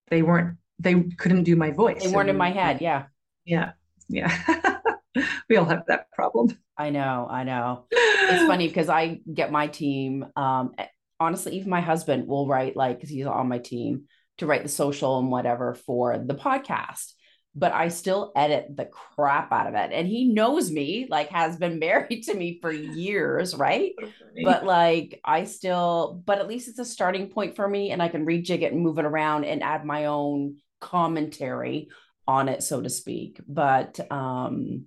they 0.09 0.23
weren't 0.23 0.57
they 0.79 1.01
couldn't 1.03 1.45
do 1.45 1.57
my 1.57 1.71
voice. 1.71 2.03
They 2.03 2.11
weren't 2.11 2.31
in 2.31 2.37
my 2.37 2.51
head. 2.51 2.81
Yeah. 2.81 3.05
Yeah. 3.45 3.73
Yeah. 4.09 4.81
we 5.49 5.57
all 5.57 5.65
have 5.65 5.85
that 5.87 6.11
problem. 6.11 6.59
I 6.77 6.91
know. 6.91 7.27
I 7.31 7.45
know. 7.45 7.87
It's 7.91 8.47
funny 8.47 8.67
because 8.67 8.89
I 8.89 9.21
get 9.33 9.53
my 9.53 9.69
team. 9.69 10.27
Um, 10.35 10.75
honestly, 11.21 11.57
even 11.57 11.71
my 11.71 11.81
husband 11.81 12.27
will 12.27 12.49
write 12.49 12.77
like 12.77 12.97
because 12.97 13.11
he's 13.11 13.27
on 13.27 13.49
my 13.49 13.59
team 13.59 14.05
to 14.39 14.47
write 14.47 14.63
the 14.63 14.69
social 14.69 15.19
and 15.19 15.31
whatever 15.31 15.75
for 15.75 16.19
the 16.19 16.35
podcast 16.35 17.13
but 17.57 17.73
I 17.73 17.89
still 17.89 18.33
edit 18.35 18.77
the 18.77 18.87
crap 18.87 19.53
out 19.53 19.69
of 19.69 19.75
it. 19.75 19.91
And 19.93 20.09
he 20.09 20.33
knows 20.33 20.71
me, 20.71 21.07
like 21.09 21.29
has 21.31 21.57
been 21.57 21.79
married 21.81 22.25
to 22.25 22.35
me 22.35 22.59
for 22.61 22.73
years, 22.73 23.55
right? 23.55 23.93
But 24.43 24.65
like 24.65 25.21
I 25.25 25.45
still, 25.45 26.21
but 26.25 26.39
at 26.39 26.49
least 26.49 26.69
it's 26.69 26.79
a 26.79 26.85
starting 26.85 27.29
point 27.29 27.57
for 27.57 27.69
me 27.69 27.91
and 27.91 28.03
I 28.03 28.09
can 28.09 28.27
rejig 28.27 28.63
it 28.63 28.73
and 28.73 28.83
move 28.83 28.99
it 28.99 29.05
around 29.05 29.45
and 29.45 29.63
add 29.63 29.85
my 29.85 30.07
own 30.07 30.57
commentary 30.81 31.89
on 32.27 32.49
it, 32.49 32.63
so 32.63 32.81
to 32.81 32.91
speak. 32.91 33.41
But 33.47 34.01
um, 34.11 34.87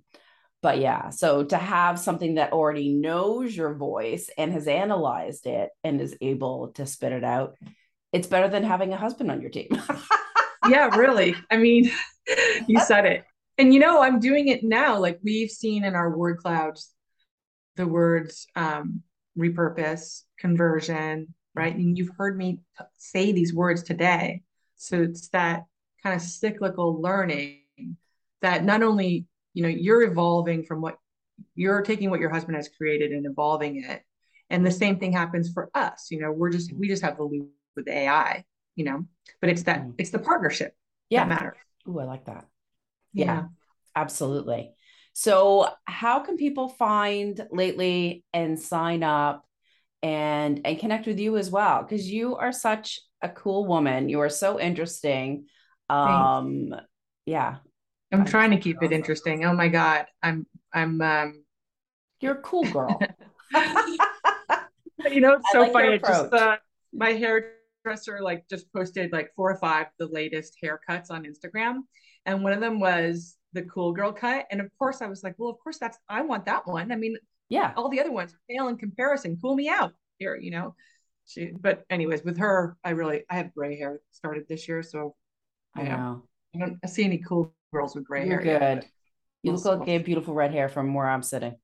but 0.60 0.78
yeah, 0.78 1.10
so 1.10 1.44
to 1.44 1.56
have 1.56 1.98
something 2.00 2.34
that 2.34 2.52
already 2.52 2.92
knows 2.92 3.56
your 3.56 3.74
voice 3.74 4.28
and 4.36 4.52
has 4.52 4.66
analyzed 4.66 5.46
it 5.46 5.70
and 5.84 6.00
is 6.00 6.16
able 6.20 6.72
to 6.74 6.84
spit 6.84 7.12
it 7.12 7.22
out, 7.22 7.54
it's 8.12 8.26
better 8.26 8.48
than 8.48 8.64
having 8.64 8.92
a 8.92 8.96
husband 8.96 9.30
on 9.30 9.40
your 9.40 9.50
team. 9.50 9.68
yeah, 10.68 10.94
really. 10.96 11.34
I 11.50 11.56
mean, 11.56 11.90
you 12.66 12.80
said 12.80 13.06
it. 13.06 13.24
And 13.58 13.74
you 13.74 13.80
know, 13.80 14.00
I'm 14.00 14.20
doing 14.20 14.48
it 14.48 14.62
now. 14.62 14.98
Like 14.98 15.18
we've 15.22 15.50
seen 15.50 15.84
in 15.84 15.94
our 15.94 16.16
word 16.16 16.38
clouds 16.38 16.94
the 17.76 17.86
words 17.86 18.46
um, 18.56 19.02
repurpose, 19.38 20.22
conversion, 20.38 21.34
right? 21.54 21.74
And 21.74 21.96
you've 21.96 22.10
heard 22.16 22.36
me 22.36 22.60
t- 22.78 22.84
say 22.98 23.32
these 23.32 23.54
words 23.54 23.82
today. 23.82 24.42
So 24.76 25.02
it's 25.02 25.28
that 25.28 25.64
kind 26.02 26.14
of 26.14 26.22
cyclical 26.22 27.00
learning 27.00 27.62
that 28.42 28.64
not 28.64 28.82
only, 28.82 29.26
you 29.54 29.62
know, 29.62 29.68
you're 29.68 30.02
evolving 30.02 30.64
from 30.64 30.80
what 30.80 30.98
you're 31.54 31.82
taking 31.82 32.10
what 32.10 32.20
your 32.20 32.30
husband 32.30 32.56
has 32.56 32.68
created 32.68 33.12
and 33.12 33.26
evolving 33.26 33.84
it. 33.84 34.02
And 34.50 34.64
the 34.64 34.70
same 34.70 34.98
thing 34.98 35.12
happens 35.12 35.52
for 35.52 35.70
us. 35.74 36.08
You 36.10 36.20
know, 36.20 36.32
we're 36.32 36.50
just, 36.50 36.72
we 36.72 36.88
just 36.88 37.02
have 37.02 37.16
the 37.16 37.24
loop 37.24 37.50
with 37.76 37.88
AI, 37.88 38.44
you 38.78 38.84
know, 38.84 39.04
but 39.40 39.50
it's 39.50 39.64
that, 39.64 39.82
mm. 39.82 39.94
it's 39.98 40.10
the 40.10 40.18
partnership 40.18 40.74
yeah. 41.10 41.24
that 41.24 41.28
matters. 41.28 41.56
Ooh, 41.88 41.98
I 41.98 42.04
like 42.04 42.26
that. 42.26 42.46
Yeah, 43.12 43.24
yeah, 43.24 43.44
absolutely. 43.96 44.72
So, 45.12 45.68
how 45.84 46.20
can 46.20 46.36
people 46.36 46.68
find 46.68 47.44
lately 47.50 48.24
and 48.32 48.58
sign 48.58 49.02
up 49.02 49.44
and 50.02 50.60
and 50.64 50.78
connect 50.78 51.06
with 51.06 51.18
you 51.18 51.36
as 51.36 51.50
well 51.50 51.82
because 51.82 52.08
you 52.08 52.36
are 52.36 52.52
such 52.52 53.00
a 53.20 53.28
cool 53.28 53.66
woman. 53.66 54.08
You 54.08 54.20
are 54.20 54.28
so 54.28 54.60
interesting. 54.60 55.46
Um, 55.90 56.68
Thanks. 56.70 56.86
yeah. 57.26 57.56
I'm, 58.12 58.20
I'm 58.20 58.26
trying 58.26 58.52
to 58.52 58.58
keep 58.58 58.76
awesome. 58.76 58.92
it 58.92 58.94
interesting. 58.94 59.44
Oh 59.44 59.52
my 59.54 59.68
god, 59.68 60.06
I'm 60.22 60.46
I'm 60.72 61.00
um. 61.00 61.44
You're 62.20 62.38
a 62.38 62.42
cool 62.42 62.64
girl. 62.64 62.98
you 65.10 65.20
know, 65.20 65.34
it's 65.34 65.52
so 65.52 65.62
like 65.62 65.72
funny. 65.72 65.98
just 65.98 66.32
uh, 66.32 66.56
my 66.92 67.12
hairdresser 67.84 68.20
like 68.20 68.44
just 68.48 68.72
posted 68.72 69.12
like 69.12 69.30
four 69.34 69.50
or 69.50 69.58
five 69.58 69.86
the 69.98 70.06
latest 70.06 70.56
haircuts 70.62 71.10
on 71.10 71.24
Instagram, 71.24 71.80
and 72.26 72.42
one 72.42 72.52
of 72.52 72.60
them 72.60 72.80
was 72.80 73.36
the 73.52 73.62
cool 73.62 73.92
girl 73.92 74.12
cut. 74.12 74.46
And 74.50 74.60
of 74.60 74.68
course, 74.78 75.00
I 75.00 75.06
was 75.06 75.22
like, 75.22 75.34
well, 75.38 75.50
of 75.50 75.58
course, 75.58 75.78
that's 75.78 75.98
I 76.08 76.22
want 76.22 76.46
that 76.46 76.66
one. 76.66 76.92
I 76.92 76.96
mean, 76.96 77.16
yeah, 77.48 77.72
all 77.76 77.88
the 77.88 78.00
other 78.00 78.12
ones 78.12 78.34
fail 78.48 78.68
in 78.68 78.76
comparison. 78.76 79.38
Cool 79.40 79.54
me 79.54 79.68
out 79.68 79.92
here, 80.18 80.36
you 80.36 80.50
know. 80.50 80.74
She, 81.26 81.52
but 81.58 81.84
anyways, 81.90 82.24
with 82.24 82.38
her, 82.38 82.76
I 82.84 82.90
really 82.90 83.24
I 83.30 83.36
have 83.36 83.54
gray 83.54 83.78
hair 83.78 84.00
started 84.10 84.44
this 84.48 84.66
year, 84.68 84.82
so 84.82 85.14
I, 85.74 85.82
I 85.82 85.84
know 85.84 86.22
I 86.54 86.58
don't 86.58 86.78
see 86.88 87.04
any 87.04 87.18
cool 87.18 87.54
girls 87.72 87.94
with 87.94 88.04
gray 88.04 88.26
hair. 88.26 88.42
You're 88.42 88.58
hair. 88.58 88.58
Good. 88.58 88.82
Yet, 88.84 88.90
you 89.42 89.52
look 89.52 89.64
like 89.64 89.88
a 89.88 89.98
beautiful 89.98 90.34
red 90.34 90.52
hair 90.52 90.68
from 90.68 90.94
where 90.94 91.08
I'm 91.08 91.22
sitting. 91.22 91.54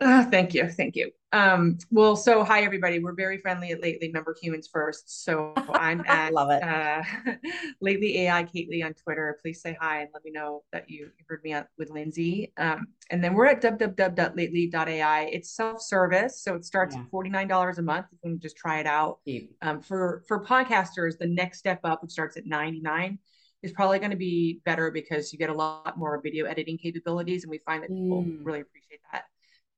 Uh, 0.00 0.24
thank 0.24 0.54
you. 0.54 0.68
Thank 0.68 0.96
you. 0.96 1.10
Um, 1.32 1.78
well, 1.90 2.14
so 2.16 2.44
hi 2.44 2.62
everybody. 2.62 2.98
We're 2.98 3.14
very 3.14 3.38
friendly 3.38 3.70
at 3.70 3.80
Lately 3.80 4.08
Number 4.08 4.36
Humans 4.40 4.68
First. 4.72 5.24
So 5.24 5.52
I'm 5.72 6.04
at 6.06 6.32
love 6.32 6.50
it. 6.50 6.62
Uh, 6.62 7.02
Lately 7.80 8.22
AI 8.22 8.44
Kately 8.44 8.84
on 8.84 8.94
Twitter. 8.94 9.38
Please 9.40 9.60
say 9.60 9.76
hi 9.80 10.00
and 10.00 10.10
let 10.12 10.24
me 10.24 10.30
know 10.30 10.62
that 10.72 10.90
you 10.90 11.10
heard 11.28 11.42
me 11.42 11.52
out 11.52 11.66
with 11.78 11.90
Lindsay. 11.90 12.52
Um, 12.56 12.86
and 13.10 13.22
then 13.22 13.34
we're 13.34 13.46
at 13.46 13.62
www.lately.ai. 13.62 15.22
It's 15.24 15.50
self-service, 15.50 16.42
so 16.42 16.54
it 16.54 16.64
starts 16.64 16.94
yeah. 16.94 17.02
at 17.02 17.10
$49 17.10 17.78
a 17.78 17.82
month. 17.82 18.06
You 18.12 18.18
can 18.22 18.40
just 18.40 18.56
try 18.56 18.80
it 18.80 18.86
out. 18.86 19.18
Um, 19.62 19.80
for 19.80 20.22
for 20.26 20.44
podcasters, 20.44 21.18
the 21.18 21.26
next 21.26 21.58
step 21.58 21.80
up, 21.84 22.02
which 22.02 22.12
starts 22.12 22.36
at 22.36 22.46
99 22.46 23.18
is 23.62 23.72
probably 23.72 23.98
going 23.98 24.10
to 24.10 24.16
be 24.16 24.60
better 24.64 24.90
because 24.90 25.32
you 25.32 25.38
get 25.38 25.48
a 25.48 25.54
lot 25.54 25.96
more 25.96 26.20
video 26.22 26.44
editing 26.44 26.78
capabilities, 26.78 27.44
and 27.44 27.50
we 27.50 27.58
find 27.58 27.82
that 27.82 27.88
people 27.88 28.22
mm. 28.22 28.38
really 28.42 28.60
appreciate 28.60 29.00
that. 29.10 29.24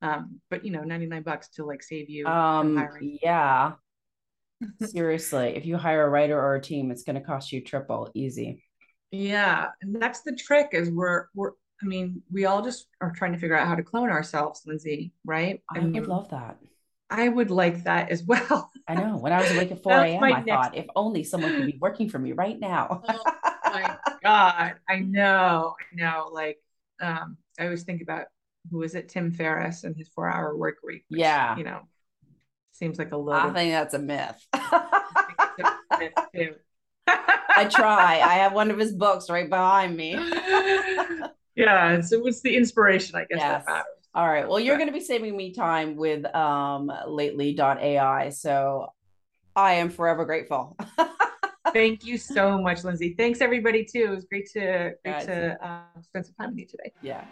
Um, 0.02 0.40
but 0.50 0.64
you 0.64 0.70
know, 0.70 0.82
99 0.82 1.22
bucks 1.22 1.48
to 1.50 1.64
like 1.64 1.82
save 1.82 2.08
you. 2.10 2.26
Um, 2.26 2.88
yeah. 3.00 3.72
Seriously, 4.82 5.54
if 5.56 5.66
you 5.66 5.76
hire 5.76 6.06
a 6.06 6.08
writer 6.08 6.40
or 6.40 6.54
a 6.54 6.60
team, 6.60 6.90
it's 6.90 7.02
going 7.02 7.16
to 7.16 7.22
cost 7.22 7.52
you 7.52 7.62
triple 7.62 8.10
easy. 8.14 8.62
Yeah. 9.10 9.68
And 9.82 10.00
that's 10.00 10.22
the 10.22 10.34
trick 10.34 10.70
is 10.72 10.90
we're, 10.90 11.26
we're, 11.34 11.52
I 11.82 11.86
mean, 11.86 12.22
we 12.32 12.46
all 12.46 12.62
just 12.62 12.86
are 13.00 13.12
trying 13.12 13.32
to 13.32 13.38
figure 13.38 13.56
out 13.56 13.66
how 13.66 13.74
to 13.74 13.82
clone 13.82 14.08
ourselves, 14.08 14.62
Lindsay, 14.66 15.12
right? 15.24 15.62
I, 15.74 15.78
I 15.78 15.80
mean, 15.82 15.92
would 15.92 16.08
love 16.08 16.30
that. 16.30 16.58
I 17.10 17.28
would 17.28 17.50
like 17.50 17.84
that 17.84 18.10
as 18.10 18.22
well. 18.26 18.70
I 18.88 18.94
know. 18.94 19.18
When 19.18 19.32
I 19.32 19.40
was 19.40 19.50
awake 19.50 19.72
at 19.72 19.82
4 19.82 19.92
a.m., 19.92 20.22
I 20.22 20.30
next... 20.30 20.48
thought, 20.48 20.76
if 20.76 20.86
only 20.96 21.22
someone 21.22 21.54
could 21.54 21.66
be 21.66 21.78
working 21.80 22.08
for 22.08 22.18
me 22.18 22.32
right 22.32 22.58
now. 22.58 23.02
oh 23.06 23.24
my 23.64 23.96
God. 24.22 24.74
I 24.88 24.98
know. 25.00 25.74
I 25.80 25.94
know. 25.94 26.30
Like, 26.32 26.58
um, 27.00 27.36
I 27.58 27.64
always 27.64 27.84
think 27.84 28.02
about 28.02 28.26
who 28.70 28.82
is 28.82 28.94
it? 28.94 29.08
Tim 29.08 29.30
Ferriss 29.30 29.84
and 29.84 29.96
his 29.96 30.08
four 30.08 30.28
hour 30.28 30.56
work 30.56 30.76
week. 30.84 31.04
Which, 31.08 31.20
yeah. 31.20 31.56
You 31.56 31.64
know, 31.64 31.80
seems 32.72 32.98
like 32.98 33.12
a 33.12 33.16
load. 33.16 33.36
I 33.36 33.52
think 33.52 33.72
that's 33.72 33.94
a 33.94 33.98
myth. 33.98 34.46
I 37.56 37.64
try. 37.70 38.20
I 38.20 38.34
have 38.34 38.52
one 38.52 38.70
of 38.70 38.78
his 38.78 38.92
books 38.92 39.30
right 39.30 39.48
behind 39.48 39.96
me. 39.96 40.12
yeah. 41.56 42.00
So 42.00 42.20
what's 42.20 42.42
the 42.42 42.56
inspiration? 42.56 43.16
I 43.16 43.20
guess 43.20 43.38
yes. 43.38 43.64
that 43.64 43.70
matters. 43.70 43.84
All 44.14 44.28
right. 44.28 44.48
Well, 44.48 44.60
you're 44.60 44.76
going 44.76 44.88
to 44.88 44.94
be 44.94 45.00
saving 45.00 45.36
me 45.36 45.52
time 45.52 45.96
with 45.96 46.24
um 46.34 46.90
lately.ai. 47.06 48.30
So 48.30 48.86
I 49.54 49.74
am 49.74 49.90
forever 49.90 50.24
grateful. 50.24 50.76
Thank 51.72 52.06
you 52.06 52.16
so 52.16 52.58
much, 52.58 52.84
Lindsay. 52.84 53.14
Thanks 53.18 53.40
everybody 53.40 53.84
too. 53.84 54.04
It 54.04 54.14
was 54.14 54.24
great 54.24 54.48
to 54.52 54.92
great 55.04 55.20
to 55.22 55.66
uh, 55.66 56.00
spend 56.00 56.26
some 56.26 56.34
time 56.40 56.50
with 56.50 56.58
you 56.60 56.66
today. 56.66 56.92
Yeah. 57.02 57.24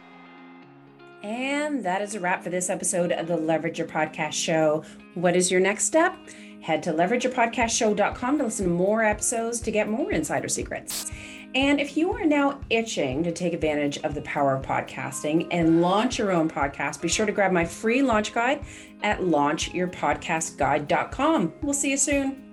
And 1.25 1.83
that 1.85 2.01
is 2.03 2.15
a 2.15 2.21
wrap 2.21 2.45
for 2.45 2.51
this 2.51 2.69
episode 2.69 3.11
of 3.11 3.27
the 3.27 3.37
Leverage 3.37 3.79
Your 3.79 3.89
Podcast 3.89 4.35
Show. 4.35 4.85
What 5.15 5.35
is 5.35 5.51
your 5.51 5.59
next 5.59 5.87
step? 5.87 6.15
Head 6.61 6.83
to 6.83 6.93
leverageyourpodcastshow.com 6.93 8.39
to 8.39 8.45
listen 8.45 8.67
to 8.67 8.71
more 8.71 9.03
episodes 9.03 9.59
to 9.61 9.71
get 9.71 9.89
more 9.89 10.13
insider 10.13 10.49
secrets. 10.49 11.11
And 11.55 11.81
if 11.81 11.97
you 11.97 12.13
are 12.13 12.27
now 12.27 12.61
itching 12.69 13.23
to 13.23 13.33
take 13.33 13.55
advantage 13.55 13.97
of 13.99 14.15
the 14.15 14.21
power 14.23 14.57
of 14.57 14.67
podcasting 14.67 15.47
and 15.51 15.81
launch 15.81 16.19
your 16.19 16.31
own 16.31 16.51
podcast, 16.51 17.01
be 17.01 17.09
sure 17.09 17.25
to 17.25 17.33
grab 17.33 17.53
my 17.53 17.65
free 17.65 18.03
launch 18.03 18.35
guide 18.35 18.63
at 19.03 19.21
launchyourpodcastguide.com. 19.21 21.55
We'll 21.63 21.73
see 21.73 21.93
you 21.93 21.97
soon. 21.97 22.44